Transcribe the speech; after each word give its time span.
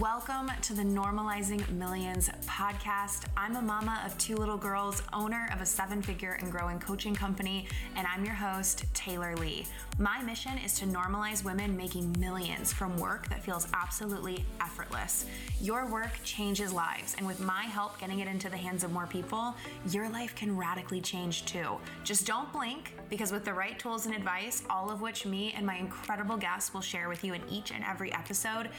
Welcome 0.00 0.50
to 0.62 0.74
the 0.74 0.82
Normalizing 0.82 1.68
Millions 1.70 2.28
podcast. 2.46 3.26
I'm 3.36 3.54
a 3.54 3.62
mama 3.62 4.02
of 4.04 4.18
two 4.18 4.34
little 4.34 4.56
girls, 4.56 5.04
owner 5.12 5.48
of 5.54 5.60
a 5.60 5.66
seven 5.66 6.02
figure 6.02 6.36
and 6.40 6.50
growing 6.50 6.80
coaching 6.80 7.14
company, 7.14 7.68
and 7.94 8.04
I'm 8.04 8.24
your 8.24 8.34
host, 8.34 8.86
Taylor 8.92 9.36
Lee. 9.36 9.66
My 10.00 10.20
mission 10.20 10.58
is 10.58 10.76
to 10.80 10.86
normalize 10.86 11.44
women 11.44 11.76
making 11.76 12.16
millions 12.18 12.72
from 12.72 12.96
work 12.96 13.28
that 13.28 13.44
feels 13.44 13.68
absolutely 13.72 14.44
effortless. 14.60 15.26
Your 15.60 15.86
work 15.86 16.10
changes 16.24 16.72
lives, 16.72 17.14
and 17.16 17.24
with 17.24 17.38
my 17.38 17.62
help 17.62 18.00
getting 18.00 18.18
it 18.18 18.26
into 18.26 18.48
the 18.48 18.56
hands 18.56 18.82
of 18.82 18.90
more 18.90 19.06
people, 19.06 19.54
your 19.90 20.08
life 20.08 20.34
can 20.34 20.56
radically 20.56 21.00
change 21.00 21.44
too. 21.44 21.76
Just 22.02 22.26
don't 22.26 22.52
blink, 22.52 22.94
because 23.10 23.30
with 23.30 23.44
the 23.44 23.54
right 23.54 23.78
tools 23.78 24.06
and 24.06 24.14
advice, 24.16 24.64
all 24.68 24.90
of 24.90 25.02
which 25.02 25.24
me 25.24 25.54
and 25.56 25.64
my 25.64 25.76
incredible 25.76 26.36
guests 26.36 26.74
will 26.74 26.80
share 26.80 27.08
with 27.08 27.22
you 27.22 27.34
in 27.34 27.42
each 27.48 27.70
and 27.70 27.84
every 27.84 28.12
episode, 28.12 28.70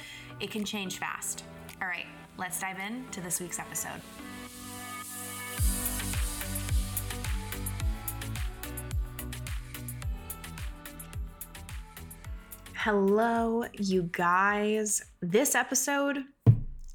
it 0.42 0.52
can 0.52 0.66
change 0.66 1.00
fast. 1.06 1.44
All 1.82 1.88
right, 1.88 2.08
let's 2.38 2.60
dive 2.60 2.80
in 2.80 3.06
to 3.12 3.22
this 3.22 3.40
week's 3.40 3.60
episode. 3.60 4.02
Hello, 12.74 13.66
you 13.74 14.10
guys. 14.12 15.04
This 15.22 15.54
episode, 15.54 16.24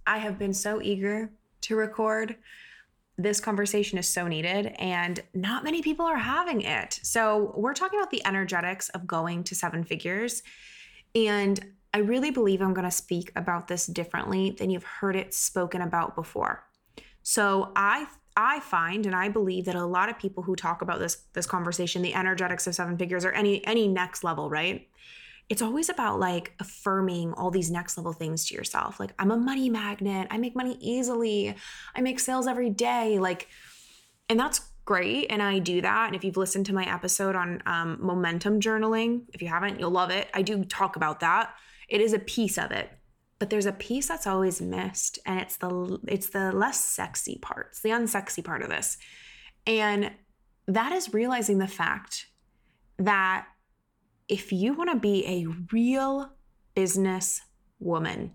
I 0.07 0.19
have 0.19 0.39
been 0.39 0.55
so 0.55 0.81
eager 0.83 1.31
to 1.63 1.77
record. 1.77 2.37
This 3.17 3.39
conversation 3.39 3.99
is 3.99 4.09
so 4.09 4.27
needed, 4.27 4.75
and 4.79 5.21
not 5.35 5.63
many 5.63 5.83
people 5.83 6.07
are 6.07 6.17
having 6.17 6.63
it. 6.63 6.99
So, 7.03 7.53
we're 7.57 7.75
talking 7.75 7.99
about 7.99 8.11
the 8.11 8.25
energetics 8.27 8.89
of 8.91 9.07
going 9.07 9.45
to 9.45 9.55
seven 9.55 9.85
figures. 9.85 10.43
And 11.15 11.61
I 11.93 11.99
really 11.99 12.31
believe 12.31 12.61
I'm 12.61 12.75
going 12.75 12.85
to 12.85 12.91
speak 12.91 13.33
about 13.37 13.69
this 13.69 13.87
differently 13.87 14.51
than 14.51 14.71
you've 14.71 14.85
heard 14.85 15.17
it 15.17 15.35
spoken 15.35 15.83
about 15.83 16.15
before. 16.15 16.65
So, 17.23 17.73
I 17.77 18.07
I 18.37 18.61
find 18.61 19.07
and 19.07 19.15
I 19.15 19.29
believe 19.29 19.65
that 19.67 19.75
a 19.75 19.85
lot 19.85 20.09
of 20.09 20.19
people 20.19 20.43
who 20.43 20.57
talk 20.57 20.83
about 20.83 20.99
this 20.99 21.25
this 21.33 21.47
conversation, 21.47 22.03
the 22.03 22.15
energetics 22.15 22.67
of 22.67 22.75
seven 22.75 22.97
figures 22.97 23.25
or 23.25 23.33
any 23.33 23.65
any 23.67 23.89
next 23.89 24.25
level, 24.25 24.49
right? 24.49 24.89
It's 25.49 25.63
always 25.63 25.89
about 25.89 26.21
like 26.21 26.55
affirming 26.61 27.33
all 27.33 27.51
these 27.51 27.71
next 27.71 27.99
level 27.99 28.13
things 28.13 28.47
to 28.47 28.55
yourself. 28.55 29.01
Like 29.01 29.13
I'm 29.19 29.33
a 29.33 29.37
money 29.37 29.69
magnet, 29.69 30.29
I 30.31 30.39
make 30.39 30.55
money 30.55 30.79
easily, 30.81 31.55
I 31.95 32.01
make 32.01 32.21
sales 32.21 32.47
every 32.47 32.71
day, 32.71 33.19
like 33.19 33.49
and 34.29 34.39
that's 34.39 34.61
great 34.85 35.27
and 35.29 35.43
I 35.43 35.59
do 35.59 35.81
that. 35.81 36.07
And 36.07 36.17
if 36.17 36.25
you've 36.25 36.37
listened 36.37 36.67
to 36.67 36.75
my 36.75 36.91
episode 36.91 37.35
on 37.35 37.63
um, 37.67 37.99
momentum 38.01 38.61
journaling, 38.61 39.23
if 39.33 39.43
you 39.43 39.49
haven't, 39.49 39.81
you'll 39.81 39.91
love 39.91 40.11
it. 40.11 40.29
I 40.33 40.43
do 40.43 40.65
talk 40.65 40.97
about 40.97 41.21
that. 41.21 41.55
It 41.91 42.01
is 42.01 42.15
a 42.15 42.19
piece 42.19 42.57
of 42.57 42.71
it 42.71 42.91
but 43.41 43.49
there's 43.49 43.67
a 43.67 43.73
piece 43.73 44.07
that's 44.07 44.27
always 44.27 44.61
missed 44.61 45.19
and 45.27 45.41
it's 45.41 45.57
the 45.57 45.99
it's 46.07 46.29
the 46.29 46.53
less 46.53 46.79
sexy 46.79 47.39
parts 47.43 47.81
the 47.81 47.89
unsexy 47.89 48.45
part 48.45 48.63
of 48.63 48.69
this. 48.69 48.97
And 49.67 50.13
that 50.69 50.93
is 50.93 51.13
realizing 51.13 51.59
the 51.59 51.67
fact 51.67 52.27
that 52.99 53.47
if 54.29 54.53
you 54.53 54.75
want 54.75 54.91
to 54.91 54.97
be 54.97 55.27
a 55.27 55.47
real 55.73 56.31
business 56.75 57.41
woman 57.81 58.35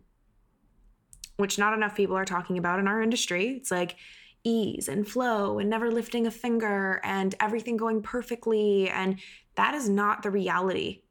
which 1.38 1.60
not 1.60 1.74
enough 1.74 1.96
people 1.96 2.18
are 2.18 2.26
talking 2.26 2.58
about 2.58 2.80
in 2.80 2.88
our 2.88 3.02
industry 3.02 3.50
it's 3.50 3.72
like 3.72 3.96
ease 4.44 4.88
and 4.88 5.08
flow 5.08 5.60
and 5.60 5.70
never 5.70 5.92
lifting 5.92 6.26
a 6.26 6.32
finger 6.32 7.00
and 7.04 7.36
everything 7.40 7.78
going 7.78 8.02
perfectly 8.02 8.90
and 8.90 9.20
that 9.56 9.74
is 9.74 9.88
not 9.88 10.24
the 10.24 10.32
reality. 10.32 11.04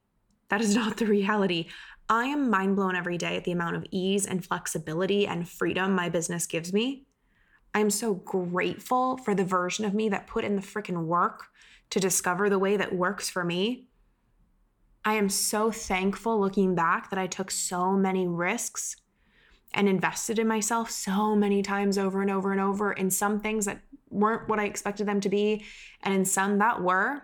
That 0.51 0.61
is 0.61 0.75
not 0.75 0.99
the 0.99 1.07
reality 1.07 1.69
I 2.09 2.27
am 2.27 2.51
mind 2.51 2.77
blown 2.77 2.97
every 2.97 3.17
day 3.17 3.37
at 3.37 3.45
the 3.45 3.53
amount 3.53 3.77
of 3.77 3.87
ease 3.91 4.27
and 4.27 4.45
flexibility 4.45 5.27
and 5.27 5.49
freedom 5.49 5.95
my 5.95 6.09
business 6.09 6.47
gives 6.47 6.73
me. 6.73 7.07
I'm 7.75 7.91
so 7.91 8.15
grateful 8.15 9.17
for 9.17 9.35
the 9.35 9.45
version 9.45 9.85
of 9.85 9.95
me 9.95 10.09
that 10.11 10.27
put 10.27 10.45
in 10.45 10.55
the 10.55 10.63
freaking 10.63 11.05
work 11.07 11.47
to 11.91 12.01
discover 12.01 12.49
the 12.49 12.59
way 12.59 12.77
that 12.77 12.95
works 12.95 13.29
for 13.29 13.43
me. 13.43 13.89
I 15.05 15.15
am 15.15 15.29
so 15.29 15.71
thankful 15.71 16.41
looking 16.41 16.75
back 16.75 17.11
that 17.11 17.19
I 17.19 17.27
took 17.27 17.51
so 17.51 17.93
many 17.93 18.29
risks 18.29 18.97
and 19.73 19.89
invested 19.89 20.39
in 20.39 20.47
myself 20.47 20.91
so 20.91 21.35
many 21.35 21.63
times 21.63 21.99
over 21.99 22.23
and 22.23 22.31
over 22.31 22.53
and 22.53 22.61
over 22.61 22.93
in 22.93 23.11
some 23.11 23.41
things 23.41 23.65
that 23.65 23.81
weren't 24.09 24.49
what 24.49 24.61
I 24.61 24.67
expected 24.67 25.07
them 25.07 25.21
to 25.23 25.29
be, 25.29 25.65
and 26.03 26.15
in 26.15 26.25
some 26.25 26.59
that 26.59 26.81
were. 26.81 27.23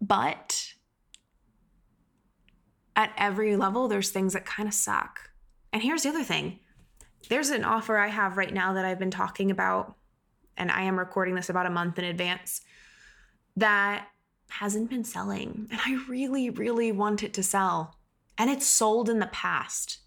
But 0.00 0.74
at 2.96 3.12
every 3.16 3.56
level, 3.56 3.86
there's 3.86 4.10
things 4.10 4.32
that 4.32 4.46
kind 4.46 4.68
of 4.68 4.74
suck. 4.74 5.30
And 5.72 5.82
here's 5.82 6.02
the 6.02 6.08
other 6.08 6.24
thing 6.24 6.58
there's 7.28 7.50
an 7.50 7.64
offer 7.64 7.96
I 7.96 8.08
have 8.08 8.36
right 8.36 8.52
now 8.52 8.72
that 8.74 8.84
I've 8.84 8.98
been 8.98 9.10
talking 9.10 9.50
about, 9.50 9.94
and 10.56 10.70
I 10.70 10.82
am 10.82 10.98
recording 10.98 11.34
this 11.34 11.50
about 11.50 11.66
a 11.66 11.70
month 11.70 11.98
in 11.98 12.04
advance, 12.04 12.62
that 13.56 14.08
hasn't 14.48 14.90
been 14.90 15.04
selling. 15.04 15.68
And 15.70 15.80
I 15.84 15.98
really, 16.08 16.50
really 16.50 16.92
want 16.92 17.22
it 17.22 17.34
to 17.34 17.42
sell. 17.42 17.96
And 18.38 18.48
it's 18.48 18.66
sold 18.66 19.08
in 19.08 19.18
the 19.18 19.26
past. 19.26 19.98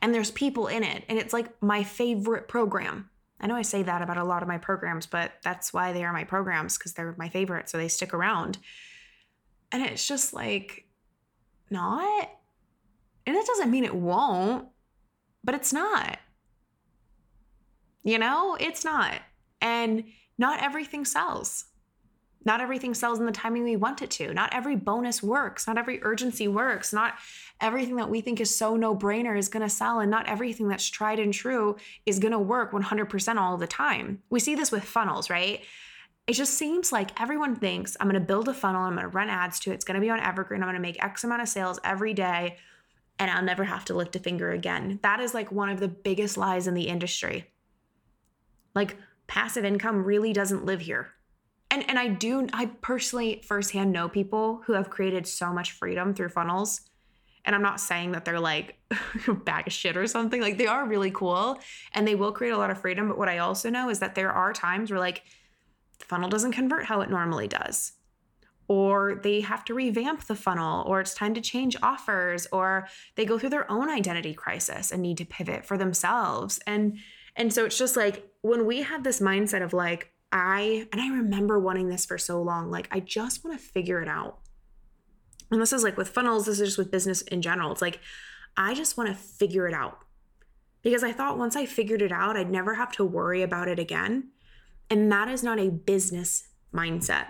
And 0.00 0.14
there's 0.14 0.30
people 0.30 0.66
in 0.66 0.82
it. 0.82 1.04
And 1.08 1.18
it's 1.18 1.32
like 1.32 1.62
my 1.62 1.82
favorite 1.82 2.48
program. 2.48 3.10
I 3.38 3.46
know 3.46 3.56
I 3.56 3.62
say 3.62 3.82
that 3.82 4.02
about 4.02 4.16
a 4.16 4.24
lot 4.24 4.42
of 4.42 4.48
my 4.48 4.56
programs, 4.56 5.04
but 5.04 5.32
that's 5.42 5.72
why 5.72 5.92
they 5.92 6.04
are 6.04 6.12
my 6.12 6.24
programs 6.24 6.78
because 6.78 6.94
they're 6.94 7.14
my 7.18 7.28
favorite. 7.28 7.68
So 7.68 7.76
they 7.76 7.88
stick 7.88 8.14
around. 8.14 8.58
And 9.72 9.82
it's 9.82 10.06
just 10.06 10.32
like, 10.32 10.85
not. 11.70 12.30
And 13.26 13.36
it 13.36 13.46
doesn't 13.46 13.70
mean 13.70 13.84
it 13.84 13.94
won't, 13.94 14.66
but 15.42 15.54
it's 15.54 15.72
not. 15.72 16.18
You 18.04 18.18
know, 18.18 18.56
it's 18.60 18.84
not. 18.84 19.14
And 19.60 20.04
not 20.38 20.62
everything 20.62 21.04
sells. 21.04 21.64
Not 22.44 22.60
everything 22.60 22.94
sells 22.94 23.18
in 23.18 23.26
the 23.26 23.32
timing 23.32 23.64
we 23.64 23.74
want 23.74 24.02
it 24.02 24.10
to. 24.12 24.32
Not 24.32 24.54
every 24.54 24.76
bonus 24.76 25.20
works. 25.20 25.66
Not 25.66 25.76
every 25.76 26.00
urgency 26.04 26.46
works. 26.46 26.92
Not 26.92 27.14
everything 27.60 27.96
that 27.96 28.08
we 28.08 28.20
think 28.20 28.40
is 28.40 28.54
so 28.54 28.76
no 28.76 28.94
brainer 28.94 29.36
is 29.36 29.48
going 29.48 29.64
to 29.64 29.68
sell. 29.68 29.98
And 29.98 30.12
not 30.12 30.28
everything 30.28 30.68
that's 30.68 30.88
tried 30.88 31.18
and 31.18 31.34
true 31.34 31.76
is 32.06 32.20
going 32.20 32.30
to 32.30 32.38
work 32.38 32.70
100% 32.70 33.36
all 33.36 33.56
the 33.56 33.66
time. 33.66 34.22
We 34.30 34.38
see 34.38 34.54
this 34.54 34.70
with 34.70 34.84
funnels, 34.84 35.28
right? 35.28 35.64
It 36.26 36.32
just 36.32 36.54
seems 36.54 36.90
like 36.90 37.20
everyone 37.20 37.54
thinks 37.56 37.96
I'm 38.00 38.08
going 38.08 38.20
to 38.20 38.26
build 38.26 38.48
a 38.48 38.54
funnel, 38.54 38.82
I'm 38.82 38.94
going 38.94 39.02
to 39.02 39.08
run 39.08 39.28
ads 39.28 39.60
to 39.60 39.70
it, 39.70 39.74
it's 39.74 39.84
going 39.84 39.94
to 39.94 40.00
be 40.00 40.10
on 40.10 40.20
Evergreen, 40.20 40.62
I'm 40.62 40.66
going 40.66 40.74
to 40.74 40.80
make 40.80 41.02
X 41.02 41.22
amount 41.24 41.42
of 41.42 41.48
sales 41.48 41.78
every 41.84 42.14
day, 42.14 42.56
and 43.18 43.30
I'll 43.30 43.42
never 43.42 43.64
have 43.64 43.84
to 43.86 43.94
lift 43.94 44.16
a 44.16 44.18
finger 44.18 44.50
again. 44.50 44.98
That 45.02 45.20
is 45.20 45.34
like 45.34 45.52
one 45.52 45.68
of 45.68 45.80
the 45.80 45.88
biggest 45.88 46.36
lies 46.36 46.66
in 46.66 46.74
the 46.74 46.88
industry. 46.88 47.46
Like 48.74 48.96
passive 49.26 49.64
income 49.64 50.04
really 50.04 50.32
doesn't 50.32 50.64
live 50.64 50.80
here. 50.80 51.12
And 51.70 51.88
and 51.88 51.98
I 51.98 52.08
do 52.08 52.46
I 52.52 52.66
personally 52.80 53.42
firsthand 53.44 53.92
know 53.92 54.08
people 54.08 54.62
who 54.66 54.74
have 54.74 54.90
created 54.90 55.26
so 55.26 55.52
much 55.52 55.72
freedom 55.72 56.14
through 56.14 56.28
funnels. 56.28 56.82
And 57.44 57.54
I'm 57.54 57.62
not 57.62 57.80
saying 57.80 58.12
that 58.12 58.24
they're 58.24 58.40
like 58.40 58.78
bag 59.44 59.68
of 59.68 59.72
shit 59.72 59.96
or 59.96 60.06
something. 60.06 60.40
Like 60.40 60.58
they 60.58 60.66
are 60.66 60.86
really 60.86 61.10
cool 61.10 61.58
and 61.92 62.06
they 62.06 62.14
will 62.14 62.32
create 62.32 62.50
a 62.50 62.58
lot 62.58 62.70
of 62.70 62.80
freedom, 62.80 63.08
but 63.08 63.18
what 63.18 63.28
I 63.28 63.38
also 63.38 63.70
know 63.70 63.88
is 63.88 64.00
that 64.00 64.14
there 64.14 64.32
are 64.32 64.52
times 64.52 64.90
where 64.90 65.00
like 65.00 65.22
the 65.98 66.04
funnel 66.04 66.28
doesn't 66.28 66.52
convert 66.52 66.86
how 66.86 67.00
it 67.00 67.10
normally 67.10 67.48
does. 67.48 67.92
Or 68.68 69.20
they 69.22 69.42
have 69.42 69.64
to 69.66 69.74
revamp 69.74 70.24
the 70.24 70.34
funnel 70.34 70.84
or 70.88 71.00
it's 71.00 71.14
time 71.14 71.34
to 71.34 71.40
change 71.40 71.76
offers 71.82 72.48
or 72.50 72.88
they 73.14 73.24
go 73.24 73.38
through 73.38 73.50
their 73.50 73.70
own 73.70 73.88
identity 73.88 74.34
crisis 74.34 74.90
and 74.90 75.02
need 75.02 75.18
to 75.18 75.24
pivot 75.24 75.64
for 75.64 75.78
themselves. 75.78 76.58
And 76.66 76.98
and 77.36 77.52
so 77.52 77.66
it's 77.66 77.78
just 77.78 77.96
like 77.96 78.28
when 78.40 78.66
we 78.66 78.82
have 78.82 79.04
this 79.04 79.20
mindset 79.20 79.62
of 79.62 79.72
like 79.72 80.10
i 80.32 80.88
and 80.90 81.00
i 81.00 81.08
remember 81.08 81.60
wanting 81.60 81.88
this 81.88 82.04
for 82.04 82.18
so 82.18 82.42
long 82.42 82.70
like 82.70 82.88
i 82.90 82.98
just 82.98 83.44
want 83.44 83.56
to 83.56 83.64
figure 83.64 84.02
it 84.02 84.08
out. 84.08 84.38
And 85.52 85.60
this 85.60 85.72
is 85.72 85.84
like 85.84 85.96
with 85.96 86.08
funnels 86.08 86.46
this 86.46 86.58
is 86.58 86.68
just 86.68 86.78
with 86.78 86.90
business 86.90 87.22
in 87.22 87.42
general. 87.42 87.70
It's 87.70 87.82
like 87.82 88.00
i 88.56 88.74
just 88.74 88.96
want 88.96 89.10
to 89.10 89.14
figure 89.14 89.68
it 89.68 89.74
out. 89.74 89.98
Because 90.82 91.04
i 91.04 91.12
thought 91.12 91.38
once 91.38 91.54
i 91.54 91.66
figured 91.66 92.02
it 92.02 92.10
out 92.10 92.36
i'd 92.36 92.50
never 92.50 92.74
have 92.74 92.90
to 92.92 93.04
worry 93.04 93.42
about 93.42 93.68
it 93.68 93.78
again 93.78 94.30
and 94.90 95.10
that 95.10 95.28
is 95.28 95.42
not 95.42 95.58
a 95.58 95.70
business 95.70 96.48
mindset. 96.74 97.26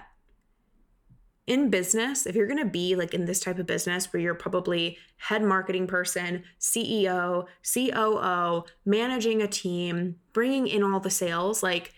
In 1.47 1.70
business, 1.70 2.26
if 2.26 2.35
you're 2.35 2.49
going 2.49 2.58
to 2.58 2.70
be 2.70 2.97
like 2.97 3.14
in 3.14 3.25
this 3.25 3.38
type 3.38 3.58
of 3.58 3.67
business 3.67 4.12
where 4.12 4.20
you're 4.20 4.35
probably 4.35 4.99
head 5.19 5.43
marketing 5.43 5.87
person, 5.87 6.43
CEO, 6.61 7.47
COO, 7.73 8.64
managing 8.85 9.43
a 9.43 9.47
team, 9.47 10.17
bringing 10.32 10.67
in 10.67 10.82
all 10.82 10.99
the 10.99 11.11
sales, 11.11 11.62
like 11.62 11.94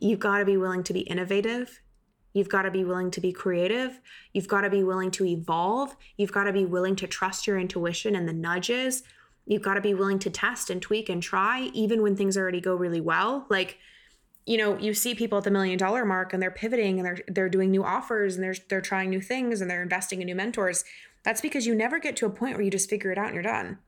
you've 0.00 0.20
got 0.20 0.38
to 0.38 0.44
be 0.44 0.56
willing 0.56 0.84
to 0.84 0.92
be 0.92 1.00
innovative. 1.00 1.80
You've 2.32 2.48
got 2.48 2.62
to 2.62 2.70
be 2.70 2.84
willing 2.84 3.10
to 3.10 3.20
be 3.20 3.32
creative. 3.32 4.00
You've 4.32 4.46
got 4.46 4.60
to 4.60 4.70
be 4.70 4.84
willing 4.84 5.10
to 5.12 5.26
evolve. 5.26 5.96
You've 6.16 6.32
got 6.32 6.44
to 6.44 6.52
be 6.52 6.64
willing 6.64 6.94
to 6.96 7.08
trust 7.08 7.48
your 7.48 7.58
intuition 7.58 8.14
and 8.14 8.28
the 8.28 8.32
nudges 8.32 9.02
You've 9.50 9.62
got 9.62 9.74
to 9.74 9.80
be 9.80 9.94
willing 9.94 10.20
to 10.20 10.30
test 10.30 10.70
and 10.70 10.80
tweak 10.80 11.08
and 11.08 11.20
try, 11.20 11.70
even 11.74 12.02
when 12.02 12.14
things 12.14 12.36
already 12.36 12.60
go 12.60 12.76
really 12.76 13.00
well. 13.00 13.46
Like, 13.48 13.78
you 14.46 14.56
know, 14.56 14.78
you 14.78 14.94
see 14.94 15.12
people 15.12 15.38
at 15.38 15.44
the 15.44 15.50
million 15.50 15.76
dollar 15.76 16.04
mark 16.04 16.32
and 16.32 16.40
they're 16.40 16.52
pivoting 16.52 17.00
and 17.00 17.04
they're 17.04 17.18
they're 17.26 17.48
doing 17.48 17.72
new 17.72 17.82
offers 17.82 18.36
and 18.36 18.44
they're 18.44 18.54
they're 18.68 18.80
trying 18.80 19.10
new 19.10 19.20
things 19.20 19.60
and 19.60 19.68
they're 19.68 19.82
investing 19.82 20.20
in 20.20 20.26
new 20.26 20.36
mentors. 20.36 20.84
That's 21.24 21.40
because 21.40 21.66
you 21.66 21.74
never 21.74 21.98
get 21.98 22.14
to 22.18 22.26
a 22.26 22.30
point 22.30 22.54
where 22.54 22.62
you 22.62 22.70
just 22.70 22.88
figure 22.88 23.10
it 23.10 23.18
out 23.18 23.26
and 23.26 23.34
you're 23.34 23.42
done. 23.42 23.78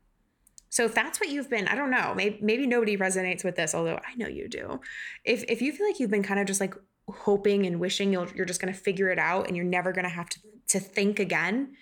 So 0.68 0.84
if 0.84 0.96
that's 0.96 1.20
what 1.20 1.28
you've 1.28 1.48
been, 1.48 1.68
I 1.68 1.76
don't 1.76 1.92
know, 1.92 2.12
maybe, 2.16 2.38
maybe 2.42 2.66
nobody 2.66 2.96
resonates 2.96 3.44
with 3.44 3.54
this, 3.54 3.72
although 3.72 4.00
I 4.04 4.16
know 4.16 4.26
you 4.26 4.48
do. 4.48 4.80
If 5.24 5.44
if 5.48 5.62
you 5.62 5.70
feel 5.70 5.86
like 5.86 6.00
you've 6.00 6.10
been 6.10 6.24
kind 6.24 6.40
of 6.40 6.46
just 6.48 6.60
like 6.60 6.74
hoping 7.08 7.66
and 7.66 7.78
wishing 7.78 8.12
you'll, 8.12 8.26
you're 8.34 8.46
just 8.46 8.60
going 8.60 8.74
to 8.74 8.78
figure 8.78 9.10
it 9.10 9.18
out 9.20 9.46
and 9.46 9.56
you're 9.56 9.64
never 9.64 9.92
going 9.92 10.06
to 10.06 10.10
have 10.10 10.28
to 10.30 10.40
to 10.70 10.80
think 10.80 11.20
again, 11.20 11.76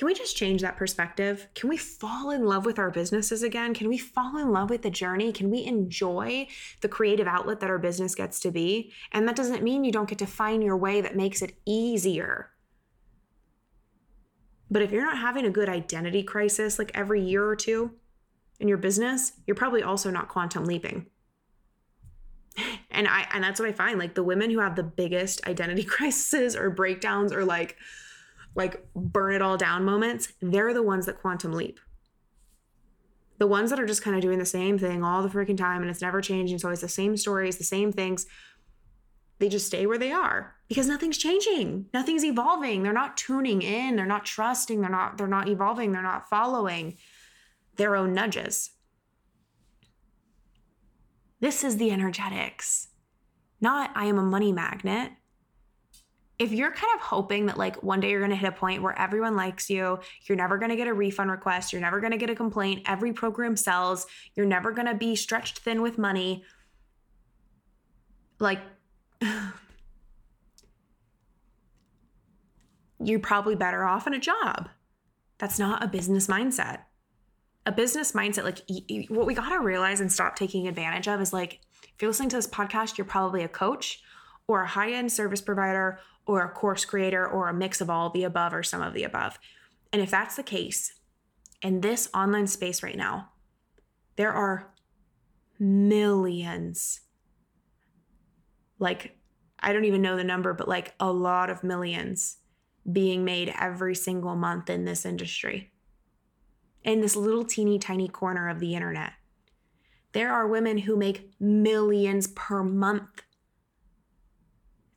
can 0.00 0.06
we 0.06 0.14
just 0.14 0.34
change 0.34 0.62
that 0.62 0.78
perspective? 0.78 1.46
Can 1.54 1.68
we 1.68 1.76
fall 1.76 2.30
in 2.30 2.46
love 2.46 2.64
with 2.64 2.78
our 2.78 2.90
businesses 2.90 3.42
again? 3.42 3.74
Can 3.74 3.86
we 3.86 3.98
fall 3.98 4.38
in 4.38 4.50
love 4.50 4.70
with 4.70 4.80
the 4.80 4.88
journey? 4.88 5.30
Can 5.30 5.50
we 5.50 5.66
enjoy 5.66 6.48
the 6.80 6.88
creative 6.88 7.26
outlet 7.26 7.60
that 7.60 7.68
our 7.68 7.78
business 7.78 8.14
gets 8.14 8.40
to 8.40 8.50
be? 8.50 8.94
And 9.12 9.28
that 9.28 9.36
doesn't 9.36 9.62
mean 9.62 9.84
you 9.84 9.92
don't 9.92 10.08
get 10.08 10.16
to 10.20 10.26
find 10.26 10.64
your 10.64 10.78
way 10.78 11.02
that 11.02 11.16
makes 11.16 11.42
it 11.42 11.54
easier. 11.66 12.48
But 14.70 14.80
if 14.80 14.90
you're 14.90 15.04
not 15.04 15.18
having 15.18 15.44
a 15.44 15.50
good 15.50 15.68
identity 15.68 16.22
crisis 16.22 16.78
like 16.78 16.92
every 16.94 17.20
year 17.20 17.46
or 17.46 17.54
two 17.54 17.90
in 18.58 18.68
your 18.68 18.78
business, 18.78 19.32
you're 19.46 19.54
probably 19.54 19.82
also 19.82 20.10
not 20.10 20.28
quantum 20.28 20.64
leaping. 20.64 21.08
And 22.90 23.06
I 23.06 23.26
and 23.34 23.44
that's 23.44 23.60
what 23.60 23.68
I 23.68 23.72
find 23.72 23.98
like 23.98 24.14
the 24.14 24.24
women 24.24 24.50
who 24.50 24.60
have 24.60 24.76
the 24.76 24.82
biggest 24.82 25.46
identity 25.46 25.84
crises 25.84 26.56
or 26.56 26.70
breakdowns 26.70 27.34
or 27.34 27.44
like 27.44 27.76
like 28.54 28.84
burn 28.94 29.34
it 29.34 29.42
all 29.42 29.56
down 29.56 29.84
moments, 29.84 30.32
they're 30.40 30.74
the 30.74 30.82
ones 30.82 31.06
that 31.06 31.20
quantum 31.20 31.52
leap. 31.52 31.80
The 33.38 33.46
ones 33.46 33.70
that 33.70 33.80
are 33.80 33.86
just 33.86 34.02
kind 34.02 34.16
of 34.16 34.22
doing 34.22 34.38
the 34.38 34.44
same 34.44 34.78
thing 34.78 35.02
all 35.02 35.22
the 35.22 35.28
freaking 35.28 35.56
time 35.56 35.80
and 35.80 35.90
it's 35.90 36.02
never 36.02 36.20
changing. 36.20 36.54
It's 36.54 36.64
always 36.64 36.80
the 36.80 36.88
same 36.88 37.16
stories, 37.16 37.56
the 37.56 37.64
same 37.64 37.92
things. 37.92 38.26
They 39.38 39.48
just 39.48 39.66
stay 39.66 39.86
where 39.86 39.96
they 39.96 40.12
are 40.12 40.56
because 40.68 40.86
nothing's 40.86 41.16
changing. 41.16 41.86
Nothing's 41.94 42.24
evolving. 42.24 42.82
They're 42.82 42.92
not 42.92 43.16
tuning 43.16 43.62
in. 43.62 43.96
They're 43.96 44.04
not 44.04 44.26
trusting. 44.26 44.82
They're 44.82 44.90
not, 44.90 45.16
they're 45.16 45.26
not 45.26 45.48
evolving. 45.48 45.92
They're 45.92 46.02
not 46.02 46.28
following 46.28 46.98
their 47.76 47.96
own 47.96 48.12
nudges. 48.12 48.72
This 51.40 51.64
is 51.64 51.78
the 51.78 51.90
energetics, 51.90 52.88
not 53.62 53.90
I 53.94 54.04
am 54.04 54.18
a 54.18 54.22
money 54.22 54.52
magnet 54.52 55.12
if 56.40 56.50
you're 56.52 56.72
kind 56.72 56.92
of 56.94 57.02
hoping 57.02 57.46
that 57.46 57.58
like 57.58 57.82
one 57.82 58.00
day 58.00 58.10
you're 58.10 58.20
going 58.20 58.30
to 58.30 58.36
hit 58.36 58.48
a 58.48 58.52
point 58.52 58.82
where 58.82 58.98
everyone 58.98 59.36
likes 59.36 59.68
you, 59.68 60.00
you're 60.22 60.36
never 60.36 60.56
going 60.56 60.70
to 60.70 60.76
get 60.76 60.88
a 60.88 60.94
refund 60.94 61.30
request, 61.30 61.70
you're 61.70 61.82
never 61.82 62.00
going 62.00 62.12
to 62.12 62.16
get 62.16 62.30
a 62.30 62.34
complaint, 62.34 62.80
every 62.86 63.12
program 63.12 63.58
sells, 63.58 64.06
you're 64.34 64.46
never 64.46 64.72
going 64.72 64.86
to 64.86 64.94
be 64.94 65.14
stretched 65.14 65.58
thin 65.58 65.82
with 65.82 65.98
money, 65.98 66.42
like 68.38 68.58
you're 73.04 73.20
probably 73.20 73.54
better 73.54 73.84
off 73.84 74.06
in 74.06 74.14
a 74.14 74.18
job. 74.18 74.70
That's 75.36 75.58
not 75.58 75.84
a 75.84 75.88
business 75.88 76.26
mindset. 76.26 76.84
A 77.66 77.72
business 77.72 78.12
mindset, 78.12 78.44
like 78.44 78.60
what 79.10 79.26
we 79.26 79.34
got 79.34 79.50
to 79.50 79.60
realize 79.60 80.00
and 80.00 80.10
stop 80.10 80.36
taking 80.36 80.66
advantage 80.68 81.06
of 81.06 81.20
is 81.20 81.34
like, 81.34 81.60
if 81.82 82.00
you're 82.00 82.08
listening 82.08 82.30
to 82.30 82.36
this 82.36 82.46
podcast, 82.46 82.96
you're 82.96 83.04
probably 83.04 83.42
a 83.42 83.48
coach 83.48 84.02
or 84.48 84.62
a 84.62 84.66
high 84.66 84.92
end 84.92 85.12
service 85.12 85.42
provider 85.42 86.00
or 86.30 86.44
a 86.44 86.48
course 86.48 86.84
creator 86.84 87.26
or 87.26 87.48
a 87.48 87.54
mix 87.54 87.80
of 87.80 87.90
all 87.90 88.06
of 88.06 88.12
the 88.12 88.22
above 88.22 88.54
or 88.54 88.62
some 88.62 88.80
of 88.80 88.94
the 88.94 89.02
above. 89.02 89.36
And 89.92 90.00
if 90.00 90.12
that's 90.12 90.36
the 90.36 90.44
case, 90.44 90.92
in 91.60 91.80
this 91.80 92.08
online 92.14 92.46
space 92.46 92.84
right 92.84 92.96
now, 92.96 93.30
there 94.14 94.32
are 94.32 94.72
millions. 95.58 97.00
Like, 98.78 99.18
I 99.58 99.72
don't 99.72 99.86
even 99.86 100.02
know 100.02 100.16
the 100.16 100.22
number, 100.22 100.54
but 100.54 100.68
like 100.68 100.94
a 101.00 101.10
lot 101.10 101.50
of 101.50 101.64
millions 101.64 102.36
being 102.90 103.24
made 103.24 103.52
every 103.58 103.96
single 103.96 104.36
month 104.36 104.70
in 104.70 104.84
this 104.84 105.04
industry, 105.04 105.72
in 106.84 107.00
this 107.00 107.16
little 107.16 107.44
teeny 107.44 107.80
tiny 107.80 108.06
corner 108.06 108.48
of 108.48 108.60
the 108.60 108.76
internet. 108.76 109.14
There 110.12 110.32
are 110.32 110.46
women 110.46 110.78
who 110.78 110.96
make 110.96 111.32
millions 111.40 112.28
per 112.28 112.62
month 112.62 113.22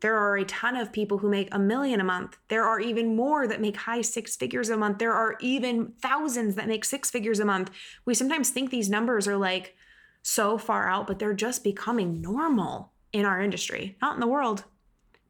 there 0.03 0.17
are 0.17 0.35
a 0.35 0.44
ton 0.44 0.75
of 0.75 0.91
people 0.91 1.19
who 1.19 1.29
make 1.29 1.47
a 1.53 1.57
million 1.57 2.01
a 2.01 2.03
month. 2.03 2.38
There 2.50 2.65
are 2.65 2.77
even 2.81 3.15
more 3.15 3.47
that 3.47 3.61
make 3.61 3.77
high 3.77 4.01
six 4.01 4.35
figures 4.35 4.69
a 4.69 4.75
month. 4.75 4.97
There 4.97 5.13
are 5.13 5.38
even 5.39 5.94
thousands 6.01 6.55
that 6.55 6.67
make 6.67 6.83
six 6.83 7.09
figures 7.09 7.39
a 7.39 7.45
month. 7.45 7.71
We 8.03 8.13
sometimes 8.13 8.50
think 8.50 8.69
these 8.69 8.89
numbers 8.89 9.29
are 9.29 9.38
like 9.38 9.77
so 10.21 10.57
far 10.57 10.89
out, 10.89 11.07
but 11.07 11.19
they're 11.19 11.33
just 11.33 11.63
becoming 11.63 12.21
normal 12.21 12.91
in 13.13 13.23
our 13.23 13.41
industry, 13.41 13.95
not 14.01 14.15
in 14.15 14.19
the 14.19 14.27
world, 14.27 14.65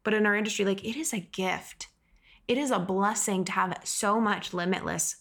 but 0.03 0.15
in 0.15 0.25
our 0.25 0.35
industry. 0.35 0.65
Like 0.65 0.83
it 0.83 0.95
is 0.95 1.13
a 1.13 1.19
gift. 1.19 1.89
It 2.47 2.57
is 2.57 2.71
a 2.71 2.79
blessing 2.79 3.45
to 3.45 3.51
have 3.51 3.77
so 3.83 4.19
much 4.19 4.55
limitless 4.55 5.17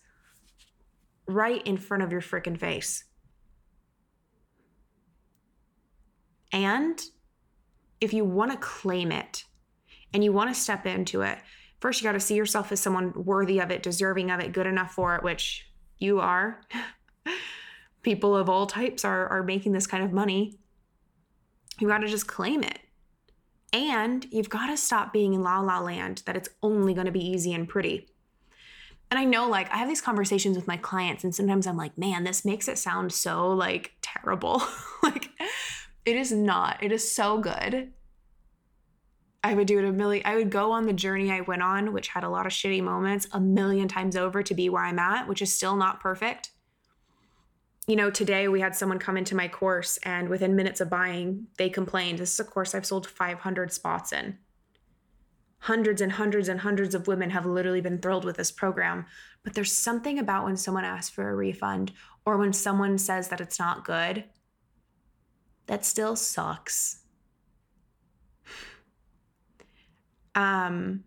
right 1.26 1.60
in 1.66 1.76
front 1.76 2.02
of 2.02 2.10
your 2.10 2.22
freaking 2.22 2.58
face. 2.58 3.04
And 6.54 6.98
if 8.02 8.12
you 8.12 8.24
want 8.24 8.50
to 8.50 8.58
claim 8.58 9.12
it 9.12 9.44
and 10.12 10.22
you 10.24 10.32
want 10.32 10.54
to 10.54 10.60
step 10.60 10.86
into 10.86 11.22
it, 11.22 11.38
first 11.80 12.00
you 12.00 12.06
got 12.06 12.12
to 12.12 12.20
see 12.20 12.34
yourself 12.34 12.72
as 12.72 12.80
someone 12.80 13.12
worthy 13.14 13.60
of 13.60 13.70
it, 13.70 13.82
deserving 13.82 14.30
of 14.30 14.40
it, 14.40 14.52
good 14.52 14.66
enough 14.66 14.92
for 14.92 15.14
it, 15.16 15.22
which 15.22 15.70
you 15.98 16.20
are. 16.20 16.60
People 18.02 18.36
of 18.36 18.48
all 18.48 18.66
types 18.66 19.04
are, 19.04 19.28
are 19.28 19.44
making 19.44 19.72
this 19.72 19.86
kind 19.86 20.02
of 20.02 20.12
money. 20.12 20.58
You 21.78 21.86
got 21.88 21.98
to 21.98 22.08
just 22.08 22.26
claim 22.26 22.64
it. 22.64 22.80
And 23.72 24.26
you've 24.30 24.50
got 24.50 24.66
to 24.66 24.76
stop 24.76 25.12
being 25.12 25.32
in 25.32 25.42
la 25.42 25.60
la 25.60 25.80
land 25.80 26.22
that 26.26 26.36
it's 26.36 26.48
only 26.62 26.92
going 26.92 27.06
to 27.06 27.12
be 27.12 27.24
easy 27.24 27.54
and 27.54 27.68
pretty. 27.68 28.08
And 29.10 29.18
I 29.18 29.24
know, 29.24 29.48
like, 29.48 29.70
I 29.70 29.76
have 29.76 29.88
these 29.88 30.00
conversations 30.00 30.56
with 30.56 30.66
my 30.66 30.78
clients, 30.78 31.22
and 31.22 31.34
sometimes 31.34 31.66
I'm 31.66 31.76
like, 31.76 31.98
man, 31.98 32.24
this 32.24 32.46
makes 32.46 32.66
it 32.66 32.78
sound 32.78 33.12
so 33.12 33.50
like 33.50 33.92
terrible. 34.00 34.62
like, 35.02 35.28
it 36.04 36.16
is 36.16 36.32
not. 36.32 36.82
It 36.82 36.92
is 36.92 37.12
so 37.12 37.38
good. 37.38 37.92
I 39.44 39.54
would 39.54 39.66
do 39.66 39.78
it 39.78 39.84
a 39.84 39.92
million. 39.92 40.24
I 40.24 40.36
would 40.36 40.50
go 40.50 40.70
on 40.70 40.86
the 40.86 40.92
journey 40.92 41.30
I 41.30 41.40
went 41.40 41.62
on, 41.62 41.92
which 41.92 42.08
had 42.08 42.22
a 42.22 42.28
lot 42.28 42.46
of 42.46 42.52
shitty 42.52 42.82
moments, 42.82 43.26
a 43.32 43.40
million 43.40 43.88
times 43.88 44.16
over 44.16 44.42
to 44.42 44.54
be 44.54 44.68
where 44.68 44.84
I'm 44.84 45.00
at, 45.00 45.26
which 45.28 45.42
is 45.42 45.52
still 45.52 45.76
not 45.76 46.00
perfect. 46.00 46.50
You 47.88 47.96
know, 47.96 48.10
today 48.10 48.46
we 48.46 48.60
had 48.60 48.76
someone 48.76 49.00
come 49.00 49.16
into 49.16 49.34
my 49.34 49.48
course, 49.48 49.96
and 49.98 50.28
within 50.28 50.54
minutes 50.54 50.80
of 50.80 50.88
buying, 50.88 51.48
they 51.58 51.68
complained. 51.68 52.20
This 52.20 52.34
is 52.34 52.40
a 52.40 52.44
course 52.44 52.74
I've 52.74 52.86
sold 52.86 53.08
500 53.08 53.72
spots 53.72 54.12
in. 54.12 54.38
Hundreds 55.58 56.00
and 56.00 56.12
hundreds 56.12 56.48
and 56.48 56.60
hundreds 56.60 56.94
of 56.94 57.08
women 57.08 57.30
have 57.30 57.46
literally 57.46 57.80
been 57.80 57.98
thrilled 57.98 58.24
with 58.24 58.36
this 58.36 58.52
program. 58.52 59.06
But 59.42 59.54
there's 59.54 59.72
something 59.72 60.20
about 60.20 60.44
when 60.44 60.56
someone 60.56 60.84
asks 60.84 61.10
for 61.10 61.28
a 61.28 61.34
refund 61.34 61.92
or 62.24 62.36
when 62.36 62.52
someone 62.52 62.98
says 62.98 63.28
that 63.28 63.40
it's 63.40 63.58
not 63.58 63.84
good 63.84 64.24
that 65.66 65.84
still 65.84 66.16
sucks. 66.16 66.98
Um, 70.34 71.04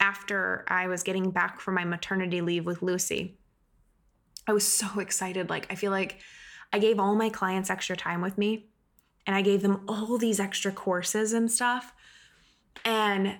after 0.00 0.64
I 0.68 0.86
was 0.86 1.02
getting 1.02 1.30
back 1.30 1.60
from 1.60 1.74
my 1.74 1.84
maternity 1.84 2.40
leave 2.40 2.66
with 2.66 2.82
Lucy, 2.82 3.38
I 4.46 4.52
was 4.52 4.66
so 4.66 5.00
excited. 5.00 5.50
Like, 5.50 5.66
I 5.70 5.74
feel 5.74 5.90
like 5.90 6.20
I 6.72 6.78
gave 6.78 6.98
all 6.98 7.14
my 7.14 7.28
clients 7.28 7.70
extra 7.70 7.96
time 7.96 8.20
with 8.20 8.38
me 8.38 8.66
and 9.26 9.34
I 9.34 9.42
gave 9.42 9.62
them 9.62 9.84
all 9.88 10.18
these 10.18 10.40
extra 10.40 10.72
courses 10.72 11.32
and 11.32 11.50
stuff. 11.50 11.92
And 12.84 13.36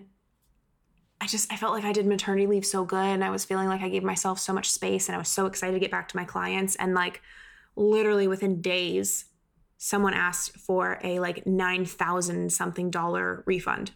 I 1.21 1.27
just, 1.27 1.53
I 1.53 1.57
felt 1.57 1.73
like 1.73 1.85
I 1.85 1.93
did 1.93 2.07
maternity 2.07 2.47
leave 2.47 2.65
so 2.67 2.85
good. 2.85 2.99
And 2.99 3.25
I 3.25 3.31
was 3.31 3.45
feeling 3.45 3.69
like 3.69 3.81
I 3.81 3.89
gave 3.89 4.03
myself 4.03 4.39
so 4.39 4.53
much 4.53 4.71
space 4.71 5.09
and 5.09 5.17
I 5.17 5.19
was 5.19 5.29
so 5.29 5.47
excited 5.47 5.73
to 5.73 5.81
get 5.81 5.91
back 5.91 6.09
to 6.09 6.17
my 6.17 6.25
clients. 6.25 6.77
And 6.77 6.95
like, 6.95 7.23
literally 7.79 8.29
within 8.29 8.61
days, 8.61 9.27
someone 9.77 10.15
asked 10.15 10.57
for 10.57 10.99
a 11.03 11.21
like 11.21 11.47
9,000 11.47 12.53
something 12.53 12.91
dollar 12.91 13.43
refund. 13.47 13.93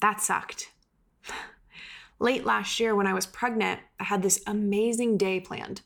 That 0.00 0.20
sucked. 0.20 0.72
Late 2.18 2.44
last 2.44 2.80
year, 2.80 2.94
when 2.94 3.06
I 3.06 3.14
was 3.14 3.26
pregnant, 3.26 3.80
I 3.98 4.04
had 4.04 4.22
this 4.22 4.42
amazing 4.46 5.16
day 5.16 5.40
planned 5.40 5.82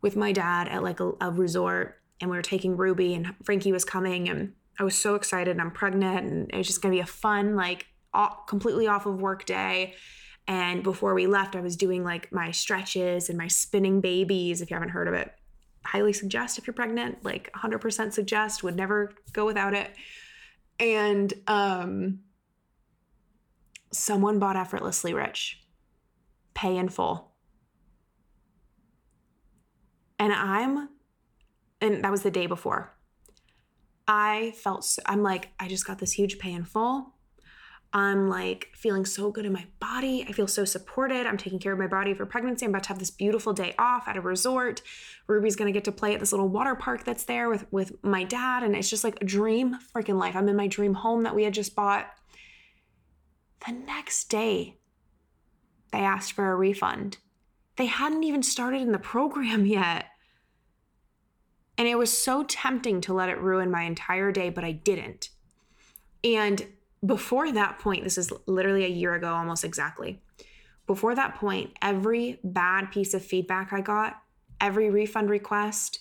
with 0.00 0.16
my 0.16 0.32
dad 0.32 0.68
at 0.68 0.82
like 0.82 1.00
a, 1.00 1.12
a 1.20 1.30
resort, 1.30 2.00
and 2.20 2.30
we 2.30 2.36
were 2.36 2.42
taking 2.42 2.76
Ruby, 2.76 3.14
and 3.14 3.34
Frankie 3.44 3.72
was 3.72 3.84
coming, 3.84 4.28
and 4.28 4.52
I 4.78 4.84
was 4.84 4.96
so 4.96 5.14
excited. 5.14 5.58
I'm 5.58 5.70
pregnant, 5.70 6.26
and 6.26 6.50
it 6.52 6.56
was 6.56 6.66
just 6.66 6.82
gonna 6.82 6.94
be 6.94 7.00
a 7.00 7.06
fun, 7.06 7.56
like, 7.56 7.86
completely 8.46 8.86
off 8.86 9.06
of 9.06 9.20
work 9.20 9.44
day. 9.44 9.94
And 10.46 10.82
before 10.82 11.14
we 11.14 11.26
left, 11.26 11.56
I 11.56 11.60
was 11.60 11.76
doing 11.76 12.04
like 12.04 12.32
my 12.32 12.50
stretches 12.52 13.28
and 13.28 13.36
my 13.36 13.48
spinning 13.48 14.00
babies, 14.00 14.62
if 14.62 14.70
you 14.70 14.74
haven't 14.74 14.90
heard 14.90 15.08
of 15.08 15.14
it. 15.14 15.32
Highly 15.84 16.12
suggest 16.12 16.58
if 16.58 16.66
you're 16.66 16.74
pregnant, 16.74 17.24
like 17.24 17.50
100% 17.52 18.12
suggest, 18.12 18.62
would 18.62 18.76
never 18.76 19.12
go 19.32 19.46
without 19.46 19.74
it. 19.74 19.90
And 20.78 21.32
um, 21.46 22.20
someone 23.92 24.38
bought 24.38 24.56
Effortlessly 24.56 25.14
Rich, 25.14 25.60
pay 26.54 26.76
in 26.76 26.88
full. 26.88 27.32
And 30.18 30.32
I'm, 30.32 30.88
and 31.80 32.02
that 32.04 32.10
was 32.10 32.22
the 32.22 32.30
day 32.30 32.46
before. 32.46 32.92
I 34.06 34.52
felt, 34.56 34.84
so, 34.84 35.02
I'm 35.06 35.22
like, 35.22 35.50
I 35.60 35.68
just 35.68 35.86
got 35.86 35.98
this 35.98 36.12
huge 36.12 36.38
pay 36.38 36.52
in 36.52 36.64
full. 36.64 37.14
I'm 37.92 38.28
like 38.28 38.68
feeling 38.74 39.06
so 39.06 39.30
good 39.30 39.46
in 39.46 39.52
my 39.52 39.66
body. 39.80 40.24
I 40.28 40.32
feel 40.32 40.46
so 40.46 40.64
supported. 40.64 41.26
I'm 41.26 41.38
taking 41.38 41.58
care 41.58 41.72
of 41.72 41.78
my 41.78 41.86
body 41.86 42.12
for 42.12 42.26
pregnancy. 42.26 42.66
I'm 42.66 42.70
about 42.70 42.82
to 42.84 42.88
have 42.90 42.98
this 42.98 43.10
beautiful 43.10 43.54
day 43.54 43.74
off 43.78 44.06
at 44.06 44.16
a 44.16 44.20
resort. 44.20 44.82
Ruby's 45.26 45.56
gonna 45.56 45.72
get 45.72 45.84
to 45.84 45.92
play 45.92 46.12
at 46.12 46.20
this 46.20 46.32
little 46.32 46.48
water 46.48 46.74
park 46.74 47.04
that's 47.04 47.24
there 47.24 47.48
with, 47.48 47.66
with 47.72 47.92
my 48.04 48.24
dad. 48.24 48.62
And 48.62 48.76
it's 48.76 48.90
just 48.90 49.04
like 49.04 49.18
a 49.22 49.24
dream 49.24 49.78
freaking 49.94 50.18
life. 50.18 50.36
I'm 50.36 50.48
in 50.48 50.56
my 50.56 50.66
dream 50.66 50.94
home 50.94 51.22
that 51.22 51.34
we 51.34 51.44
had 51.44 51.54
just 51.54 51.74
bought. 51.74 52.06
The 53.66 53.72
next 53.72 54.24
day, 54.24 54.76
they 55.90 56.00
asked 56.00 56.32
for 56.32 56.52
a 56.52 56.56
refund. 56.56 57.16
They 57.76 57.86
hadn't 57.86 58.24
even 58.24 58.42
started 58.42 58.82
in 58.82 58.92
the 58.92 58.98
program 58.98 59.64
yet. 59.66 60.06
And 61.78 61.88
it 61.88 61.96
was 61.96 62.16
so 62.16 62.42
tempting 62.42 63.00
to 63.02 63.14
let 63.14 63.28
it 63.28 63.40
ruin 63.40 63.70
my 63.70 63.82
entire 63.84 64.32
day, 64.32 64.50
but 64.50 64.64
I 64.64 64.72
didn't. 64.72 65.30
And 66.24 66.66
before 67.04 67.52
that 67.52 67.78
point, 67.78 68.04
this 68.04 68.18
is 68.18 68.32
literally 68.46 68.84
a 68.84 68.88
year 68.88 69.14
ago, 69.14 69.34
almost 69.34 69.64
exactly. 69.64 70.20
Before 70.86 71.14
that 71.14 71.34
point, 71.36 71.72
every 71.82 72.40
bad 72.42 72.90
piece 72.90 73.14
of 73.14 73.24
feedback 73.24 73.72
I 73.72 73.80
got, 73.80 74.20
every 74.60 74.90
refund 74.90 75.30
request, 75.30 76.00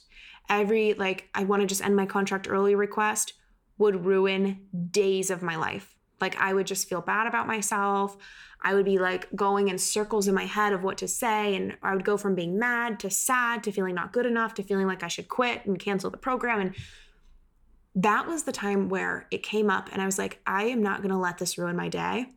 every 0.49 0.93
like, 0.93 1.29
I 1.35 1.43
want 1.43 1.61
to 1.61 1.67
just 1.67 1.83
end 1.83 1.95
my 1.95 2.05
contract 2.05 2.47
early 2.49 2.75
request 2.75 3.33
would 3.77 4.05
ruin 4.05 4.67
days 4.91 5.29
of 5.29 5.43
my 5.43 5.55
life. 5.55 5.95
Like, 6.19 6.35
I 6.37 6.53
would 6.53 6.65
just 6.65 6.89
feel 6.89 7.01
bad 7.01 7.27
about 7.27 7.45
myself. 7.45 8.17
I 8.61 8.73
would 8.73 8.85
be 8.85 8.97
like 8.97 9.27
going 9.35 9.67
in 9.67 9.77
circles 9.77 10.27
in 10.27 10.33
my 10.33 10.45
head 10.45 10.73
of 10.73 10.83
what 10.83 10.97
to 10.99 11.07
say. 11.07 11.55
And 11.55 11.77
I 11.83 11.93
would 11.93 12.03
go 12.03 12.17
from 12.17 12.33
being 12.33 12.57
mad 12.57 12.99
to 13.01 13.11
sad 13.11 13.63
to 13.63 13.71
feeling 13.71 13.93
not 13.93 14.13
good 14.13 14.25
enough 14.25 14.55
to 14.55 14.63
feeling 14.63 14.87
like 14.87 15.03
I 15.03 15.09
should 15.09 15.29
quit 15.29 15.65
and 15.65 15.77
cancel 15.77 16.09
the 16.09 16.17
program. 16.17 16.59
And 16.59 16.75
that 17.97 18.27
was 18.27 18.43
the 18.43 18.51
time 18.51 18.89
where 18.89 19.25
it 19.31 19.41
came 19.41 19.71
up 19.71 19.89
and 19.91 19.99
I 19.99 20.05
was 20.05 20.19
like, 20.19 20.39
I 20.45 20.65
am 20.65 20.83
not 20.83 21.01
going 21.01 21.09
to 21.09 21.17
let 21.17 21.39
this 21.39 21.57
ruin 21.57 21.75
my 21.75 21.89
day. 21.89 22.27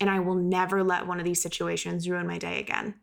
And 0.00 0.10
I 0.10 0.20
will 0.20 0.34
never 0.34 0.84
let 0.84 1.06
one 1.06 1.18
of 1.18 1.24
these 1.24 1.42
situations 1.42 2.08
ruin 2.08 2.26
my 2.26 2.36
day 2.36 2.60
again. 2.60 2.94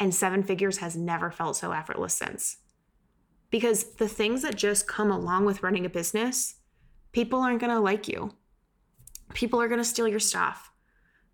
And 0.00 0.14
seven 0.14 0.42
figures 0.42 0.78
has 0.78 0.96
never 0.96 1.30
felt 1.30 1.56
so 1.56 1.72
effortless 1.72 2.14
since. 2.14 2.56
Because 3.50 3.94
the 3.96 4.08
things 4.08 4.42
that 4.42 4.56
just 4.56 4.88
come 4.88 5.10
along 5.10 5.44
with 5.44 5.62
running 5.62 5.84
a 5.84 5.90
business, 5.90 6.54
people 7.12 7.38
aren't 7.40 7.60
going 7.60 7.70
to 7.70 7.78
like 7.78 8.08
you. 8.08 8.34
People 9.34 9.60
are 9.60 9.68
going 9.68 9.78
to 9.78 9.84
steal 9.84 10.08
your 10.08 10.18
stuff. 10.18 10.72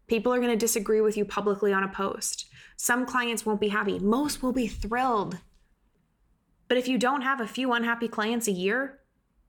People 0.09 0.35
are 0.35 0.41
going 0.41 0.51
to 0.51 0.57
disagree 0.57 1.01
with 1.01 1.17
you 1.17 1.25
publicly 1.25 1.73
on 1.73 1.85
a 1.85 1.89
post. 1.89 2.47
Some 2.77 3.07
clients 3.07 3.47
won't 3.47 3.61
be 3.61 3.69
happy. 3.69 4.01
Most 4.01 4.43
will 4.43 4.53
be 4.53 4.67
thrilled. 4.67 5.39
But 6.67 6.77
if 6.77 6.89
you 6.89 6.99
don't 6.99 7.23
have 7.23 7.41
a 7.41 7.47
few 7.47 7.73
unhappy 7.73 8.09
clients 8.09 8.49
a 8.49 8.53
year, 8.53 9.01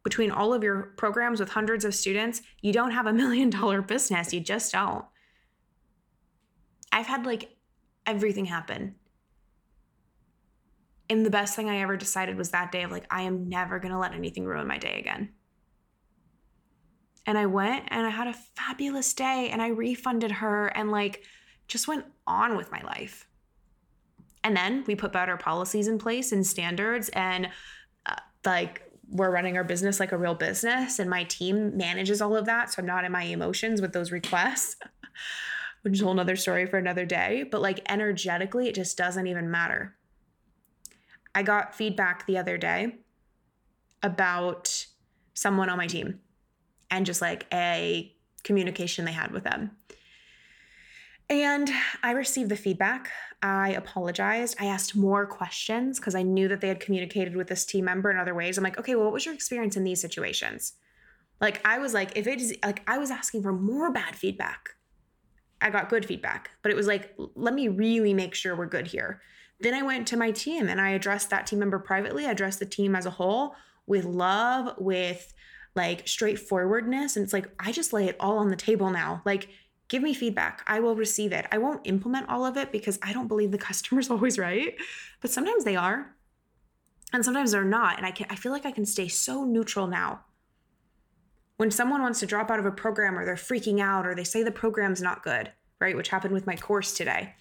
between 0.04 0.32
all 0.32 0.54
of 0.54 0.64
your 0.64 0.94
programs 0.98 1.40
with 1.40 1.50
hundreds 1.50 1.86
of 1.86 1.94
students, 1.94 2.42
you 2.62 2.74
don't 2.74 2.92
have 2.92 3.06
a 3.06 3.14
million 3.22 3.50
dollar 3.50 3.82
business. 3.82 4.34
You 4.34 4.40
just 4.40 4.72
don't. 4.72 5.06
I've 6.92 7.08
had 7.08 7.26
like 7.26 7.56
everything 8.06 8.46
happen. 8.46 8.96
And 11.10 11.26
the 11.26 11.30
best 11.30 11.56
thing 11.56 11.70
I 11.70 11.82
ever 11.82 11.98
decided 11.98 12.38
was 12.38 12.52
that 12.52 12.72
day 12.72 12.84
of 12.84 12.92
like, 12.92 13.06
I 13.10 13.24
am 13.24 13.50
never 13.50 13.80
going 13.80 13.92
to 13.92 13.98
let 14.00 14.14
anything 14.14 14.46
ruin 14.46 14.66
my 14.68 14.78
day 14.78 14.98
again. 14.98 15.30
And 17.26 17.38
I 17.38 17.46
went 17.46 17.86
and 17.90 18.08
I 18.08 18.10
had 18.10 18.28
a 18.28 18.34
fabulous 18.34 19.14
day 19.14 19.50
and 19.52 19.62
I 19.62 19.68
refunded 19.68 20.32
her 20.32 20.68
and 20.68 20.90
like 20.90 21.24
just 21.68 21.88
went 21.88 22.06
on 22.26 22.58
with 22.58 22.72
my 22.72 22.82
life. 22.82 23.28
And 24.44 24.56
then 24.56 24.84
we 24.88 24.96
put 24.96 25.12
better 25.12 25.38
policies 25.38 25.88
in 25.88 26.00
place 26.00 26.32
and 26.32 26.48
standards 26.48 27.10
and 27.10 27.50
uh, 28.06 28.16
like 28.46 28.91
we're 29.12 29.30
running 29.30 29.58
our 29.58 29.64
business 29.64 30.00
like 30.00 30.14
a 30.14 30.18
real 30.18 30.34
business 30.34 30.98
and 30.98 31.10
my 31.10 31.26
team 31.26 31.76
manages 31.76 32.22
all 32.22 32.36
of 32.36 32.46
that. 32.46 32.72
So 32.72 32.80
i'm 32.80 32.86
not 32.86 33.06
in 33.06 33.12
my 33.12 33.24
emotions 33.24 33.82
with 33.82 33.94
those 33.94 34.12
requests 34.12 34.78
which 35.82 35.94
is 35.94 36.02
a 36.02 36.06
whole 36.06 36.14
nother 36.14 36.36
story 36.36 36.66
for 36.66 36.78
another 36.78 37.06
day. 37.06 37.44
But 37.50 37.62
like 37.62 37.82
energetically 37.92 38.68
it 38.68 38.76
just 38.76 38.98
doesn't 38.98 39.28
even 39.28 39.52
matter. 39.52 39.96
I 41.34 41.44
got 41.44 41.76
feedback 41.76 42.26
the 42.26 42.38
other 42.38 42.58
day 42.58 42.96
about 44.04 44.86
someone 45.34 45.70
on 45.70 45.78
my 45.78 45.88
team 45.88 46.20
and 46.90 47.06
just 47.06 47.22
like 47.22 47.46
a 47.54 48.14
communication 48.44 49.06
they 49.06 49.12
had 49.12 49.32
with 49.32 49.44
them 49.44 49.72
and 51.32 51.72
I 52.04 52.12
received 52.12 52.52
the 52.52 52.58
feedback. 52.58 53.10
I 53.42 53.70
apologized. 53.70 54.58
I 54.60 54.66
asked 54.66 54.98
more 54.98 55.26
questions 55.26 55.98
because 55.98 56.14
I 56.14 56.24
knew 56.24 56.50
that 56.50 56.60
they 56.60 56.68
had 56.68 56.82
communicated 56.82 57.38
with 57.38 57.48
this 57.48 57.66
team 57.66 57.86
member 57.86 58.12
in 58.12 58.18
other 58.18 58.36
ways. 58.36 58.58
I'm 58.58 58.64
like, 58.66 58.78
okay, 58.78 58.96
well, 58.96 59.06
what 59.06 59.14
was 59.14 59.26
your 59.26 59.34
experience 59.34 59.78
in 59.78 59.86
these 59.86 60.02
situations? 60.02 60.74
Like, 61.40 61.66
I 61.66 61.80
was 61.80 61.94
like, 61.94 62.18
if 62.18 62.28
it 62.28 62.42
is 62.42 62.54
like, 62.64 62.84
I 62.86 62.98
was 62.98 63.10
asking 63.10 63.44
for 63.44 63.54
more 63.54 63.92
bad 63.92 64.16
feedback. 64.16 64.72
I 65.62 65.70
got 65.70 65.90
good 65.90 66.06
feedback, 66.06 66.52
but 66.62 66.72
it 66.72 66.76
was 66.76 66.86
like, 66.86 67.16
let 67.36 67.54
me 67.54 67.70
really 67.70 68.14
make 68.14 68.36
sure 68.36 68.56
we're 68.56 68.66
good 68.66 68.88
here. 68.88 69.22
Then 69.62 69.74
I 69.74 69.84
went 69.84 70.08
to 70.10 70.18
my 70.18 70.32
team 70.32 70.68
and 70.68 70.82
I 70.82 70.90
addressed 70.90 71.30
that 71.30 71.48
team 71.48 71.60
member 71.60 71.80
privately. 71.80 72.26
I 72.26 72.32
addressed 72.32 72.60
the 72.60 72.66
team 72.66 72.96
as 72.96 73.06
a 73.06 73.12
whole 73.12 73.56
with 73.88 74.04
love, 74.04 74.76
with 74.80 75.34
like 75.76 76.08
straightforwardness. 76.08 77.16
And 77.16 77.24
it's 77.24 77.34
like, 77.34 77.50
I 77.58 77.72
just 77.72 77.94
lay 77.94 78.08
it 78.08 78.18
all 78.20 78.38
on 78.40 78.50
the 78.50 78.56
table 78.56 78.90
now. 78.90 79.22
Like, 79.24 79.48
give 79.92 80.02
me 80.02 80.14
feedback. 80.14 80.64
I 80.68 80.80
will 80.80 80.96
receive 80.96 81.34
it. 81.34 81.46
I 81.52 81.58
won't 81.58 81.82
implement 81.84 82.30
all 82.30 82.46
of 82.46 82.56
it 82.56 82.72
because 82.72 82.98
I 83.04 83.12
don't 83.12 83.28
believe 83.28 83.52
the 83.52 83.58
customer's 83.58 84.10
always 84.10 84.40
right, 84.40 84.74
but 85.20 85.30
sometimes 85.30 85.66
they 85.66 85.76
are. 85.76 86.16
And 87.14 87.26
sometimes 87.26 87.52
they're 87.52 87.66
not. 87.66 87.98
And 87.98 88.06
I 88.06 88.12
can 88.12 88.26
I 88.30 88.36
feel 88.36 88.54
like 88.54 88.66
I 88.66 88.72
can 88.72 88.86
stay 88.86 89.10
so 89.10 89.44
neutral 89.44 89.88
now. 89.88 90.22
When 91.58 91.70
someone 91.70 92.02
wants 92.02 92.22
to 92.22 92.26
drop 92.26 92.50
out 92.50 92.58
of 92.58 92.66
a 92.66 92.72
program 92.72 93.20
or 93.20 93.26
they're 93.26 93.36
freaking 93.36 93.82
out 93.82 94.08
or 94.08 94.16
they 94.16 94.24
say 94.24 94.44
the 94.44 94.52
program's 94.52 95.02
not 95.02 95.24
good, 95.24 95.52
right? 95.82 95.96
Which 95.96 96.08
happened 96.08 96.34
with 96.34 96.48
my 96.48 96.56
course 96.56 96.94
today. 96.94 97.36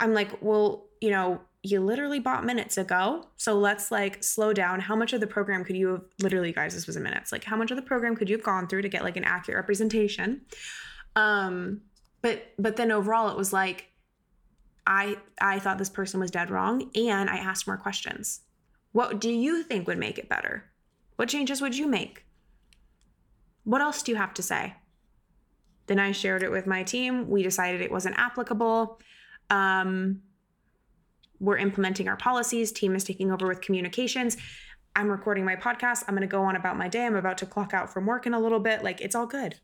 I'm 0.00 0.14
like, 0.14 0.40
well, 0.40 0.86
you 1.02 1.10
know, 1.10 1.42
you 1.62 1.80
literally 1.80 2.20
bought 2.20 2.44
minutes 2.44 2.78
ago. 2.78 3.26
So 3.36 3.54
let's 3.58 3.90
like 3.90 4.22
slow 4.22 4.52
down. 4.52 4.80
How 4.80 4.94
much 4.94 5.12
of 5.12 5.20
the 5.20 5.26
program 5.26 5.64
could 5.64 5.76
you 5.76 5.88
have 5.88 6.02
literally 6.20 6.52
guys, 6.52 6.74
this 6.74 6.86
was 6.86 6.96
in 6.96 7.02
minutes. 7.02 7.32
Like 7.32 7.44
how 7.44 7.56
much 7.56 7.70
of 7.70 7.76
the 7.76 7.82
program 7.82 8.14
could 8.14 8.28
you 8.28 8.36
have 8.36 8.44
gone 8.44 8.68
through 8.68 8.82
to 8.82 8.88
get 8.88 9.02
like 9.02 9.16
an 9.16 9.24
accurate 9.24 9.56
representation? 9.56 10.42
Um 11.16 11.82
but 12.22 12.52
but 12.58 12.76
then 12.76 12.92
overall 12.92 13.28
it 13.28 13.36
was 13.36 13.52
like 13.52 13.88
I 14.86 15.18
I 15.40 15.58
thought 15.58 15.78
this 15.78 15.90
person 15.90 16.20
was 16.20 16.30
dead 16.30 16.50
wrong 16.50 16.90
and 16.94 17.28
I 17.28 17.36
asked 17.36 17.66
more 17.66 17.76
questions. 17.76 18.40
What 18.92 19.20
do 19.20 19.30
you 19.30 19.62
think 19.62 19.86
would 19.86 19.98
make 19.98 20.18
it 20.18 20.28
better? 20.28 20.64
What 21.16 21.28
changes 21.28 21.60
would 21.60 21.76
you 21.76 21.88
make? 21.88 22.24
What 23.64 23.80
else 23.80 24.02
do 24.02 24.12
you 24.12 24.16
have 24.16 24.32
to 24.34 24.42
say? 24.42 24.76
Then 25.88 25.98
I 25.98 26.12
shared 26.12 26.42
it 26.42 26.50
with 26.50 26.66
my 26.66 26.84
team. 26.84 27.28
We 27.28 27.42
decided 27.42 27.80
it 27.80 27.90
wasn't 27.90 28.18
applicable. 28.18 29.00
Um, 29.50 30.22
we're 31.40 31.58
implementing 31.58 32.08
our 32.08 32.16
policies. 32.16 32.72
Team 32.72 32.94
is 32.94 33.04
taking 33.04 33.30
over 33.30 33.46
with 33.46 33.60
communications. 33.60 34.36
I'm 34.96 35.08
recording 35.08 35.44
my 35.44 35.56
podcast. 35.56 36.04
I'm 36.08 36.14
going 36.14 36.28
to 36.28 36.30
go 36.30 36.42
on 36.42 36.56
about 36.56 36.76
my 36.76 36.88
day. 36.88 37.06
I'm 37.06 37.16
about 37.16 37.38
to 37.38 37.46
clock 37.46 37.72
out 37.72 37.92
from 37.92 38.06
work 38.06 38.26
in 38.26 38.34
a 38.34 38.40
little 38.40 38.60
bit. 38.60 38.82
Like, 38.82 39.00
it's 39.00 39.14
all 39.14 39.26
good. 39.26 39.56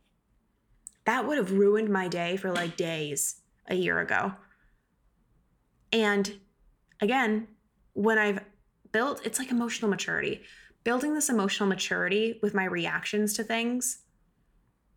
That 1.07 1.27
would 1.27 1.39
have 1.39 1.53
ruined 1.53 1.89
my 1.91 2.09
day 2.09 2.37
for 2.37 2.53
like 2.53 2.77
days 2.77 3.43
a 3.67 3.75
year 3.75 3.99
ago. 4.01 4.33
And 5.93 6.41
again, 7.01 7.49
when 7.93 8.19
I've 8.19 8.41
built, 8.93 9.25
it's 9.27 9.39
like 9.39 9.51
emotional 9.51 9.91
maturity. 9.91 10.43
Building 10.85 11.15
this 11.15 11.29
emotional 11.29 11.69
maturity 11.69 12.39
with 12.43 12.55
my 12.55 12.65
reactions 12.65 13.33
to 13.35 13.45
things 13.45 14.04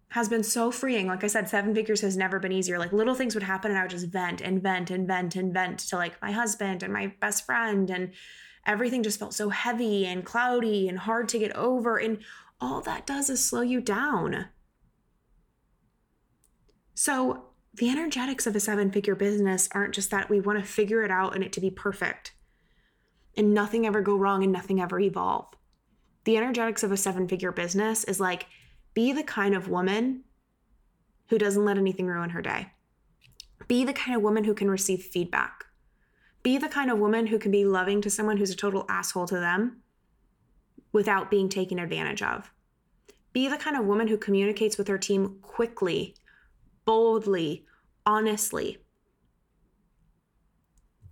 has 0.09 0.29
been 0.29 0.43
so 0.43 0.71
freeing. 0.71 1.07
Like 1.07 1.23
I 1.23 1.27
said, 1.27 1.49
seven 1.49 1.75
figures 1.75 2.01
has 2.01 2.15
never 2.15 2.39
been 2.39 2.51
easier. 2.51 2.79
Like 2.79 2.93
little 2.93 3.15
things 3.15 3.35
would 3.35 3.43
happen 3.43 3.71
and 3.71 3.79
I 3.79 3.83
would 3.83 3.91
just 3.91 4.07
vent 4.07 4.41
and 4.41 4.63
vent 4.63 4.89
and 4.89 5.05
vent 5.05 5.35
and 5.35 5.53
vent 5.53 5.79
to 5.79 5.97
like 5.97 6.21
my 6.21 6.31
husband 6.31 6.81
and 6.81 6.93
my 6.93 7.13
best 7.19 7.45
friend. 7.45 7.89
And 7.89 8.13
everything 8.65 9.03
just 9.03 9.19
felt 9.19 9.33
so 9.33 9.49
heavy 9.49 10.05
and 10.05 10.25
cloudy 10.25 10.87
and 10.87 10.99
hard 10.99 11.27
to 11.29 11.39
get 11.39 11.55
over. 11.55 11.97
And 11.97 12.19
all 12.61 12.81
that 12.81 13.05
does 13.05 13.29
is 13.29 13.43
slow 13.43 13.61
you 13.61 13.81
down. 13.81 14.47
So 16.93 17.43
the 17.73 17.89
energetics 17.89 18.47
of 18.47 18.55
a 18.55 18.59
seven 18.59 18.91
figure 18.91 19.13
business 19.13 19.69
aren't 19.73 19.93
just 19.93 20.09
that 20.11 20.29
we 20.29 20.39
want 20.39 20.57
to 20.59 20.65
figure 20.65 21.03
it 21.03 21.11
out 21.11 21.35
and 21.35 21.43
it 21.43 21.51
to 21.53 21.61
be 21.61 21.69
perfect 21.69 22.33
and 23.35 23.53
nothing 23.53 23.85
ever 23.85 24.01
go 24.01 24.15
wrong 24.15 24.43
and 24.43 24.51
nothing 24.51 24.81
ever 24.81 24.99
evolve. 24.99 25.45
The 26.23 26.37
energetics 26.37 26.83
of 26.83 26.91
a 26.91 26.97
seven 26.97 27.27
figure 27.27 27.51
business 27.51 28.03
is 28.05 28.19
like, 28.19 28.47
be 28.97 29.13
the 29.13 29.21
kind 29.21 29.53
of 29.53 29.69
woman 29.69 30.23
who 31.29 31.37
doesn't 31.37 31.63
let 31.63 31.77
anything 31.77 32.07
ruin 32.07 32.31
her 32.31 32.41
day. 32.41 32.71
Be 33.67 33.83
the 33.83 33.93
kind 33.93 34.17
of 34.17 34.23
woman 34.23 34.43
who 34.43 34.55
can 34.55 34.71
receive 34.71 35.03
feedback. 35.03 35.65
Be 36.41 36.57
the 36.57 36.67
kind 36.67 36.89
of 36.89 36.97
woman 36.97 37.27
who 37.27 37.37
can 37.37 37.51
be 37.51 37.63
loving 37.63 38.01
to 38.01 38.09
someone 38.09 38.37
who's 38.37 38.49
a 38.49 38.55
total 38.55 38.87
asshole 38.89 39.27
to 39.27 39.35
them 39.35 39.83
without 40.93 41.29
being 41.29 41.47
taken 41.47 41.77
advantage 41.77 42.23
of. 42.23 42.51
Be 43.33 43.47
the 43.47 43.57
kind 43.57 43.77
of 43.77 43.85
woman 43.85 44.07
who 44.07 44.17
communicates 44.17 44.79
with 44.79 44.87
her 44.87 44.97
team 44.97 45.37
quickly, 45.43 46.15
boldly, 46.83 47.67
honestly. 48.03 48.79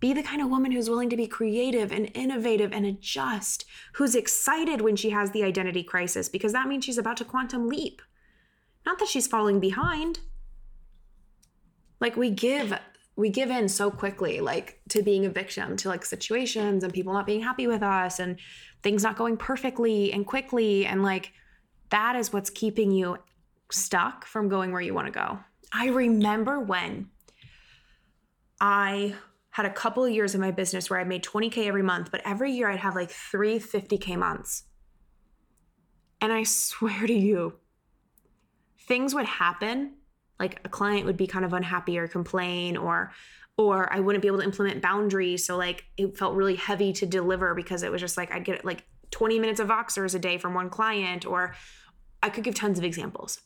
Be 0.05 0.13
the 0.13 0.21
kind 0.21 0.39
of 0.39 0.51
woman 0.51 0.71
who's 0.71 0.87
willing 0.87 1.09
to 1.09 1.17
be 1.17 1.25
creative 1.25 1.91
and 1.91 2.11
innovative 2.13 2.71
and 2.71 2.85
adjust, 2.85 3.65
who's 3.93 4.13
excited 4.13 4.79
when 4.79 4.95
she 4.95 5.09
has 5.09 5.31
the 5.31 5.43
identity 5.43 5.81
crisis 5.81 6.29
because 6.29 6.53
that 6.53 6.67
means 6.67 6.85
she's 6.85 6.99
about 6.99 7.17
to 7.17 7.25
quantum 7.25 7.67
leap. 7.67 8.03
Not 8.85 8.99
that 8.99 9.07
she's 9.07 9.25
falling 9.25 9.59
behind. 9.59 10.19
Like 11.99 12.15
we 12.15 12.29
give 12.29 12.77
we 13.15 13.31
give 13.31 13.49
in 13.49 13.67
so 13.67 13.89
quickly 13.89 14.41
like 14.41 14.79
to 14.89 15.01
being 15.01 15.25
a 15.25 15.29
victim 15.31 15.75
to 15.77 15.89
like 15.89 16.05
situations 16.05 16.83
and 16.83 16.93
people 16.93 17.13
not 17.13 17.25
being 17.25 17.41
happy 17.41 17.65
with 17.65 17.81
us 17.81 18.19
and 18.19 18.37
things 18.83 19.01
not 19.01 19.17
going 19.17 19.37
perfectly 19.37 20.13
and 20.13 20.27
quickly 20.27 20.85
and 20.85 21.01
like 21.01 21.31
that 21.89 22.15
is 22.15 22.31
what's 22.31 22.51
keeping 22.51 22.91
you 22.91 23.17
stuck 23.71 24.23
from 24.23 24.49
going 24.49 24.71
where 24.71 24.81
you 24.81 24.93
want 24.93 25.07
to 25.07 25.11
go. 25.11 25.39
I 25.73 25.87
remember 25.87 26.59
when 26.59 27.09
I 28.61 29.15
had 29.55 29.65
a 29.65 29.69
couple 29.69 30.03
of 30.03 30.11
years 30.11 30.35
in 30.35 30.41
my 30.41 30.51
business 30.51 30.89
where 30.89 30.99
I 30.99 31.05
made 31.05 31.23
20K 31.23 31.65
every 31.65 31.81
month, 31.81 32.11
but 32.11 32.21
every 32.25 32.51
year 32.51 32.69
I'd 32.69 32.79
have 32.79 32.93
like 32.93 33.09
three 33.09 33.57
50K 33.57 34.17
months. 34.17 34.63
And 36.19 36.33
I 36.33 36.43
swear 36.43 37.07
to 37.07 37.13
you, 37.13 37.53
things 38.85 39.15
would 39.15 39.25
happen 39.25 39.93
like 40.41 40.59
a 40.65 40.67
client 40.67 41.05
would 41.05 41.15
be 41.15 41.25
kind 41.25 41.45
of 41.45 41.53
unhappy 41.53 41.97
or 41.97 42.05
complain 42.09 42.75
or 42.75 43.13
or 43.57 43.91
I 43.93 44.01
wouldn't 44.01 44.21
be 44.21 44.27
able 44.27 44.39
to 44.39 44.43
implement 44.43 44.81
boundaries 44.81 45.45
so 45.45 45.55
like 45.55 45.85
it 45.95 46.17
felt 46.17 46.35
really 46.35 46.57
heavy 46.57 46.91
to 46.91 47.05
deliver 47.05 47.55
because 47.55 47.81
it 47.81 47.91
was 47.93 48.01
just 48.01 48.17
like 48.17 48.33
I'd 48.33 48.43
get 48.43 48.65
like 48.65 48.83
20 49.11 49.39
minutes 49.39 49.61
of 49.61 49.69
Voxers 49.69 50.15
a 50.15 50.19
day 50.19 50.37
from 50.37 50.53
one 50.53 50.69
client 50.69 51.25
or 51.25 51.55
I 52.21 52.29
could 52.29 52.43
give 52.43 52.55
tons 52.55 52.77
of 52.77 52.83
examples. 52.83 53.39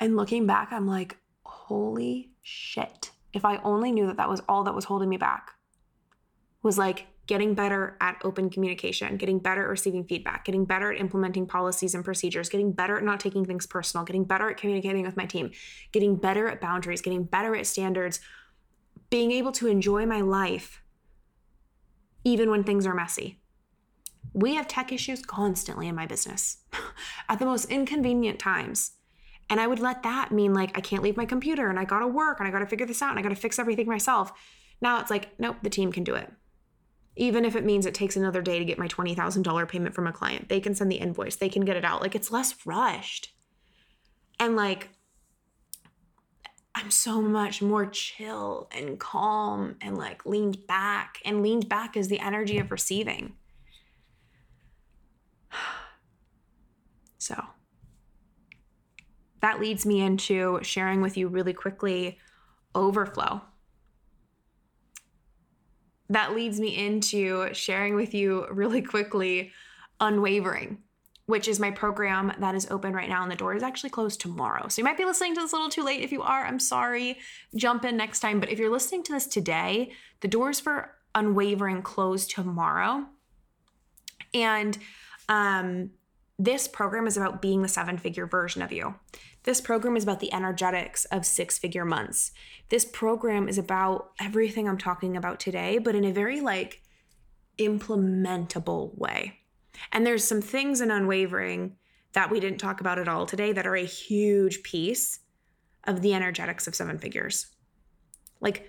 And 0.00 0.16
looking 0.16 0.46
back 0.46 0.72
I'm 0.72 0.88
like 0.88 1.16
holy 1.44 2.32
shit. 2.42 3.12
If 3.32 3.44
I 3.44 3.58
only 3.58 3.92
knew 3.92 4.06
that 4.06 4.16
that 4.16 4.28
was 4.28 4.40
all 4.48 4.64
that 4.64 4.74
was 4.74 4.86
holding 4.86 5.08
me 5.08 5.16
back. 5.16 5.52
Was 6.62 6.78
like 6.78 7.06
getting 7.26 7.54
better 7.54 7.96
at 8.00 8.16
open 8.24 8.48
communication, 8.48 9.16
getting 9.16 9.38
better 9.38 9.62
at 9.62 9.68
receiving 9.68 10.02
feedback, 10.02 10.44
getting 10.44 10.64
better 10.64 10.92
at 10.92 10.98
implementing 10.98 11.46
policies 11.46 11.94
and 11.94 12.04
procedures, 12.04 12.48
getting 12.48 12.72
better 12.72 12.96
at 12.96 13.04
not 13.04 13.20
taking 13.20 13.44
things 13.44 13.66
personal, 13.66 14.04
getting 14.04 14.24
better 14.24 14.50
at 14.50 14.56
communicating 14.56 15.04
with 15.04 15.16
my 15.16 15.26
team, 15.26 15.50
getting 15.92 16.16
better 16.16 16.48
at 16.48 16.60
boundaries, 16.60 17.02
getting 17.02 17.24
better 17.24 17.54
at 17.54 17.66
standards, 17.66 18.20
being 19.10 19.30
able 19.30 19.52
to 19.52 19.66
enjoy 19.66 20.06
my 20.06 20.22
life 20.22 20.82
even 22.24 22.50
when 22.50 22.64
things 22.64 22.86
are 22.86 22.94
messy. 22.94 23.40
We 24.32 24.54
have 24.54 24.68
tech 24.68 24.92
issues 24.92 25.24
constantly 25.24 25.88
in 25.88 25.94
my 25.94 26.06
business 26.06 26.58
at 27.28 27.38
the 27.38 27.44
most 27.44 27.66
inconvenient 27.66 28.38
times. 28.38 28.92
And 29.50 29.60
I 29.60 29.66
would 29.66 29.80
let 29.80 30.02
that 30.02 30.30
mean 30.30 30.52
like 30.52 30.76
I 30.76 30.80
can't 30.80 31.02
leave 31.02 31.16
my 31.16 31.24
computer 31.24 31.68
and 31.68 31.78
I 31.78 31.84
gotta 31.84 32.06
work 32.06 32.38
and 32.38 32.48
I 32.48 32.50
gotta 32.50 32.66
figure 32.66 32.86
this 32.86 33.02
out 33.02 33.10
and 33.10 33.18
I 33.18 33.22
gotta 33.22 33.34
fix 33.34 33.58
everything 33.58 33.86
myself. 33.86 34.32
Now 34.80 35.00
it's 35.00 35.10
like, 35.10 35.38
nope, 35.38 35.56
the 35.62 35.70
team 35.70 35.90
can 35.90 36.04
do 36.04 36.14
it 36.14 36.30
even 37.18 37.44
if 37.44 37.56
it 37.56 37.64
means 37.64 37.84
it 37.84 37.94
takes 37.94 38.16
another 38.16 38.40
day 38.40 38.58
to 38.60 38.64
get 38.64 38.78
my 38.78 38.86
$20,000 38.86 39.68
payment 39.68 39.94
from 39.94 40.06
a 40.06 40.12
client. 40.12 40.48
They 40.48 40.60
can 40.60 40.74
send 40.74 40.90
the 40.90 40.96
invoice, 40.96 41.36
they 41.36 41.48
can 41.48 41.64
get 41.64 41.76
it 41.76 41.84
out. 41.84 42.00
Like 42.00 42.14
it's 42.14 42.30
less 42.30 42.54
rushed. 42.64 43.34
And 44.40 44.54
like, 44.54 44.90
I'm 46.74 46.92
so 46.92 47.20
much 47.20 47.60
more 47.60 47.86
chill 47.86 48.70
and 48.70 49.00
calm 49.00 49.76
and 49.80 49.98
like 49.98 50.24
leaned 50.24 50.64
back. 50.68 51.18
And 51.24 51.42
leaned 51.42 51.68
back 51.68 51.96
is 51.96 52.06
the 52.06 52.20
energy 52.20 52.58
of 52.58 52.70
receiving. 52.70 53.34
So 57.20 57.44
that 59.40 59.60
leads 59.60 59.86
me 59.86 60.00
into 60.00 60.58
sharing 60.62 61.00
with 61.00 61.16
you 61.16 61.28
really 61.28 61.52
quickly 61.52 62.18
overflow 62.74 63.40
that 66.10 66.34
leads 66.34 66.58
me 66.58 66.86
into 66.86 67.52
sharing 67.52 67.94
with 67.94 68.14
you 68.14 68.46
really 68.50 68.82
quickly 68.82 69.52
Unwavering, 70.00 70.78
which 71.26 71.48
is 71.48 71.58
my 71.58 71.70
program 71.70 72.32
that 72.38 72.54
is 72.54 72.70
open 72.70 72.92
right 72.92 73.08
now 73.08 73.22
and 73.22 73.30
the 73.30 73.36
door 73.36 73.54
is 73.54 73.62
actually 73.62 73.90
closed 73.90 74.20
tomorrow. 74.20 74.68
So 74.68 74.80
you 74.80 74.84
might 74.84 74.96
be 74.96 75.04
listening 75.04 75.34
to 75.34 75.40
this 75.40 75.52
a 75.52 75.56
little 75.56 75.70
too 75.70 75.82
late. 75.82 76.02
If 76.02 76.12
you 76.12 76.22
are, 76.22 76.46
I'm 76.46 76.60
sorry. 76.60 77.18
Jump 77.56 77.84
in 77.84 77.96
next 77.96 78.20
time. 78.20 78.40
But 78.40 78.48
if 78.50 78.58
you're 78.58 78.70
listening 78.70 79.02
to 79.04 79.12
this 79.12 79.26
today, 79.26 79.92
the 80.20 80.28
doors 80.28 80.60
for 80.60 80.94
Unwavering 81.14 81.82
close 81.82 82.26
tomorrow. 82.26 83.06
And 84.32 84.78
um, 85.28 85.90
this 86.38 86.68
program 86.68 87.06
is 87.06 87.16
about 87.16 87.42
being 87.42 87.62
the 87.62 87.68
seven 87.68 87.98
figure 87.98 88.26
version 88.26 88.62
of 88.62 88.70
you. 88.70 88.94
This 89.42 89.60
program 89.60 89.96
is 89.96 90.04
about 90.04 90.20
the 90.20 90.32
energetics 90.32 91.04
of 91.06 91.26
six 91.26 91.58
figure 91.58 91.84
months. 91.84 92.32
This 92.68 92.84
program 92.84 93.48
is 93.48 93.58
about 93.58 94.12
everything 94.20 94.68
I'm 94.68 94.78
talking 94.78 95.16
about 95.16 95.40
today, 95.40 95.78
but 95.78 95.94
in 95.94 96.04
a 96.04 96.12
very 96.12 96.40
like 96.40 96.82
implementable 97.58 98.96
way. 98.96 99.40
And 99.92 100.06
there's 100.06 100.24
some 100.24 100.40
things 100.40 100.80
in 100.80 100.90
unwavering 100.90 101.76
that 102.12 102.30
we 102.30 102.40
didn't 102.40 102.58
talk 102.58 102.80
about 102.80 102.98
at 102.98 103.08
all 103.08 103.26
today 103.26 103.52
that 103.52 103.66
are 103.66 103.76
a 103.76 103.84
huge 103.84 104.62
piece 104.62 105.20
of 105.84 106.02
the 106.02 106.14
energetics 106.14 106.66
of 106.66 106.74
seven 106.74 106.98
figures. 106.98 107.46
Like, 108.40 108.68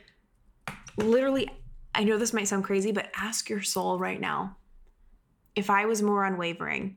literally, 0.97 1.49
I 1.93 2.03
know 2.03 2.17
this 2.17 2.33
might 2.33 2.47
sound 2.47 2.63
crazy, 2.63 2.91
but 2.91 3.11
ask 3.15 3.49
your 3.49 3.61
soul 3.61 3.99
right 3.99 4.19
now 4.19 4.57
if 5.55 5.69
I 5.69 5.85
was 5.85 6.01
more 6.01 6.23
unwavering, 6.25 6.95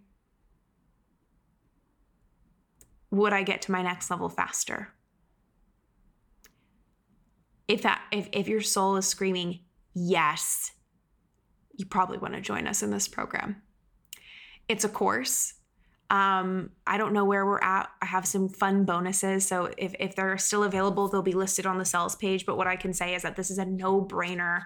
would 3.13 3.33
I 3.33 3.45
get 3.45 3.63
to 3.63 3.73
my 3.73 3.83
next 3.83 4.11
level 4.11 4.29
faster? 4.29 4.89
If 7.69 7.83
that 7.83 8.03
if, 8.11 8.29
if 8.33 8.49
your 8.49 8.63
soul 8.63 8.97
is 8.97 9.07
screaming 9.07 9.61
yes, 9.95 10.73
you 11.75 11.87
probably 11.87 12.19
want 12.19 12.35
to 12.35 12.41
join 12.41 12.67
us 12.67 12.83
in 12.83 12.91
this 12.91 13.07
program. 13.07 13.63
It's 14.69 14.85
a 14.85 14.89
course. 14.89 15.55
Um, 16.11 16.71
I 16.87 16.99
don't 16.99 17.13
know 17.13 17.25
where 17.25 17.47
we're 17.47 17.61
at. 17.61 17.89
I 18.03 18.07
have 18.07 18.27
some 18.27 18.49
fun 18.49 18.85
bonuses. 18.85 19.47
So 19.47 19.71
if, 19.79 19.95
if 19.99 20.15
they're 20.15 20.37
still 20.39 20.65
available, 20.65 21.09
they'll 21.09 21.23
be 21.23 21.33
listed 21.33 21.65
on 21.65 21.79
the 21.79 21.85
sales 21.85 22.17
page. 22.17 22.45
But 22.45 22.57
what 22.57 22.67
I 22.67 22.77
can 22.77 22.93
say 22.93 23.15
is 23.15 23.23
that 23.23 23.37
this 23.37 23.51
is 23.51 23.59
a 23.59 23.65
no 23.65 24.03
brainer 24.03 24.65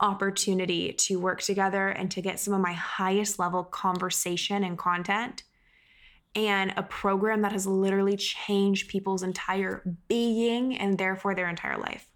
opportunity 0.00 0.92
to 0.92 1.20
work 1.20 1.42
together 1.42 1.88
and 1.88 2.10
to 2.10 2.22
get 2.22 2.40
some 2.40 2.54
of 2.54 2.60
my 2.60 2.72
highest 2.72 3.38
level 3.38 3.62
conversation 3.62 4.64
and 4.64 4.78
content 4.78 5.44
and 6.34 6.72
a 6.76 6.82
program 6.82 7.42
that 7.42 7.52
has 7.52 7.66
literally 7.66 8.16
changed 8.16 8.88
people's 8.88 9.22
entire 9.22 9.82
being 10.08 10.76
and 10.78 10.96
therefore 10.96 11.34
their 11.34 11.48
entire 11.48 11.78
life. 11.78 12.06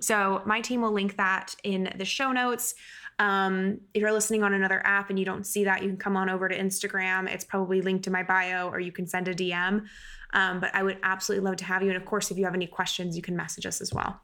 So, 0.00 0.42
my 0.46 0.60
team 0.60 0.82
will 0.82 0.92
link 0.92 1.16
that 1.16 1.56
in 1.64 1.92
the 1.96 2.04
show 2.04 2.30
notes. 2.32 2.74
Um, 3.18 3.80
if 3.94 4.00
you're 4.00 4.12
listening 4.12 4.44
on 4.44 4.54
another 4.54 4.80
app 4.86 5.10
and 5.10 5.18
you 5.18 5.24
don't 5.24 5.44
see 5.44 5.64
that, 5.64 5.82
you 5.82 5.88
can 5.88 5.96
come 5.96 6.16
on 6.16 6.30
over 6.30 6.48
to 6.48 6.56
Instagram. 6.56 7.28
It's 7.28 7.44
probably 7.44 7.80
linked 7.80 8.04
to 8.04 8.10
my 8.10 8.22
bio, 8.22 8.68
or 8.68 8.78
you 8.78 8.92
can 8.92 9.08
send 9.08 9.26
a 9.26 9.34
DM. 9.34 9.86
Um, 10.34 10.60
but 10.60 10.72
I 10.74 10.82
would 10.82 10.98
absolutely 11.02 11.44
love 11.44 11.56
to 11.56 11.64
have 11.64 11.82
you. 11.82 11.88
And 11.88 11.96
of 11.96 12.04
course, 12.04 12.30
if 12.30 12.38
you 12.38 12.44
have 12.44 12.54
any 12.54 12.66
questions, 12.66 13.16
you 13.16 13.22
can 13.22 13.34
message 13.34 13.66
us 13.66 13.80
as 13.80 13.92
well. 13.92 14.20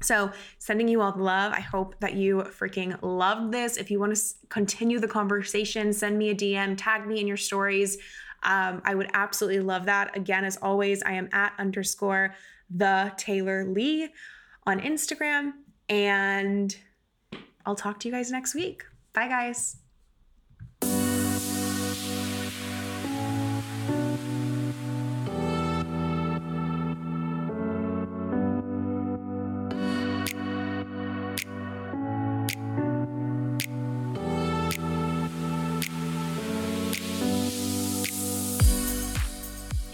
So, 0.00 0.32
sending 0.58 0.88
you 0.88 1.00
all 1.00 1.12
the 1.12 1.22
love. 1.22 1.52
I 1.52 1.60
hope 1.60 1.94
that 2.00 2.14
you 2.14 2.38
freaking 2.38 2.98
loved 3.02 3.52
this. 3.52 3.76
If 3.76 3.90
you 3.90 4.00
want 4.00 4.16
to 4.16 4.22
continue 4.48 4.98
the 4.98 5.08
conversation, 5.08 5.92
send 5.92 6.18
me 6.18 6.30
a 6.30 6.34
DM, 6.34 6.74
tag 6.76 7.06
me 7.06 7.20
in 7.20 7.26
your 7.26 7.36
stories. 7.36 7.98
Um, 8.42 8.80
I 8.84 8.94
would 8.94 9.10
absolutely 9.12 9.60
love 9.60 9.86
that. 9.86 10.16
Again, 10.16 10.44
as 10.44 10.56
always, 10.56 11.02
I 11.02 11.12
am 11.12 11.28
at 11.32 11.52
underscore 11.58 12.34
the 12.70 13.12
Taylor 13.16 13.64
Lee 13.64 14.08
on 14.66 14.80
Instagram. 14.80 15.52
And 15.88 16.74
I'll 17.66 17.76
talk 17.76 18.00
to 18.00 18.08
you 18.08 18.14
guys 18.14 18.30
next 18.30 18.54
week. 18.54 18.84
Bye, 19.12 19.28
guys. 19.28 19.79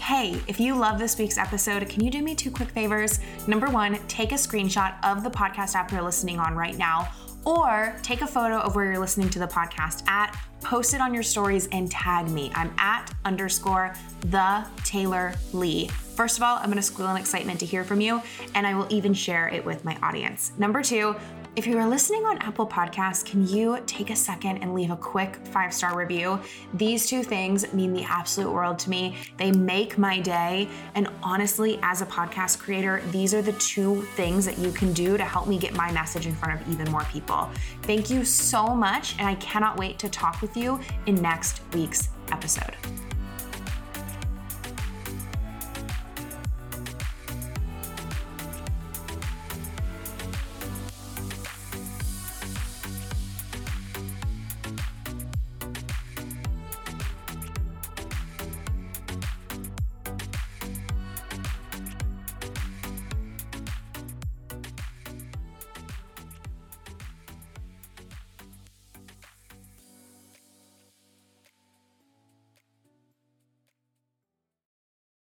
Hey, 0.07 0.39
if 0.47 0.57
you 0.57 0.73
love 0.73 0.99
this 0.99 1.17
week's 1.17 1.37
episode, 1.37 1.89
can 1.89 2.01
you 2.01 2.09
do 2.09 2.21
me 2.21 2.33
two 2.33 2.49
quick 2.49 2.69
favors? 2.69 3.19
Number 3.45 3.67
one, 3.67 3.99
take 4.07 4.31
a 4.31 4.35
screenshot 4.35 4.95
of 5.03 5.21
the 5.21 5.29
podcast 5.29 5.75
app 5.75 5.91
you're 5.91 6.01
listening 6.01 6.39
on 6.39 6.55
right 6.55 6.77
now, 6.77 7.11
or 7.43 7.93
take 8.03 8.21
a 8.21 8.27
photo 8.27 8.59
of 8.59 8.73
where 8.73 8.85
you're 8.85 8.99
listening 8.99 9.29
to 9.31 9.39
the 9.39 9.47
podcast 9.47 10.07
at, 10.07 10.33
post 10.61 10.93
it 10.93 11.01
on 11.01 11.13
your 11.13 11.23
stories, 11.23 11.67
and 11.73 11.91
tag 11.91 12.29
me. 12.29 12.53
I'm 12.55 12.73
at 12.77 13.13
underscore 13.25 13.93
the 14.21 14.65
Taylor 14.85 15.33
Lee. 15.51 15.89
First 15.89 16.37
of 16.37 16.43
all, 16.43 16.55
I'm 16.55 16.69
gonna 16.69 16.81
squeal 16.81 17.11
in 17.11 17.17
excitement 17.17 17.59
to 17.59 17.65
hear 17.65 17.83
from 17.83 17.99
you, 17.99 18.21
and 18.55 18.65
I 18.65 18.75
will 18.75 18.87
even 18.89 19.13
share 19.13 19.49
it 19.49 19.65
with 19.65 19.83
my 19.83 19.97
audience. 20.01 20.53
Number 20.57 20.81
two, 20.81 21.17
If 21.57 21.65
you 21.65 21.75
are 21.79 21.89
listening 21.89 22.23
on 22.23 22.37
Apple 22.37 22.67
Podcasts, 22.67 23.25
can 23.25 23.47
you 23.47 23.79
take 23.87 24.11
a 24.11 24.15
second 24.15 24.57
and 24.57 24.75
leave 24.75 24.91
a 24.91 24.95
quick 24.95 25.37
five 25.47 25.73
star 25.73 25.97
review? 25.97 26.39
These 26.75 27.07
two 27.07 27.23
things 27.23 27.73
mean 27.73 27.93
the 27.93 28.03
absolute 28.03 28.51
world 28.51 28.77
to 28.77 28.91
me. 28.91 29.17
They 29.37 29.51
make 29.51 29.97
my 29.97 30.19
day. 30.19 30.69
And 30.93 31.07
honestly, 31.23 31.79
as 31.81 32.03
a 32.03 32.05
podcast 32.05 32.59
creator, 32.59 33.01
these 33.09 33.33
are 33.33 33.41
the 33.41 33.53
two 33.53 34.03
things 34.15 34.45
that 34.45 34.59
you 34.59 34.71
can 34.71 34.93
do 34.93 35.17
to 35.17 35.25
help 35.25 35.47
me 35.47 35.57
get 35.57 35.73
my 35.73 35.91
message 35.91 36.27
in 36.27 36.35
front 36.35 36.61
of 36.61 36.69
even 36.71 36.91
more 36.91 37.05
people. 37.05 37.49
Thank 37.81 38.11
you 38.11 38.23
so 38.23 38.75
much. 38.75 39.17
And 39.17 39.27
I 39.27 39.33
cannot 39.35 39.77
wait 39.77 39.97
to 39.97 40.09
talk 40.09 40.43
with 40.43 40.55
you 40.55 40.79
in 41.07 41.15
next 41.15 41.61
week's 41.73 42.09
episode. 42.31 42.75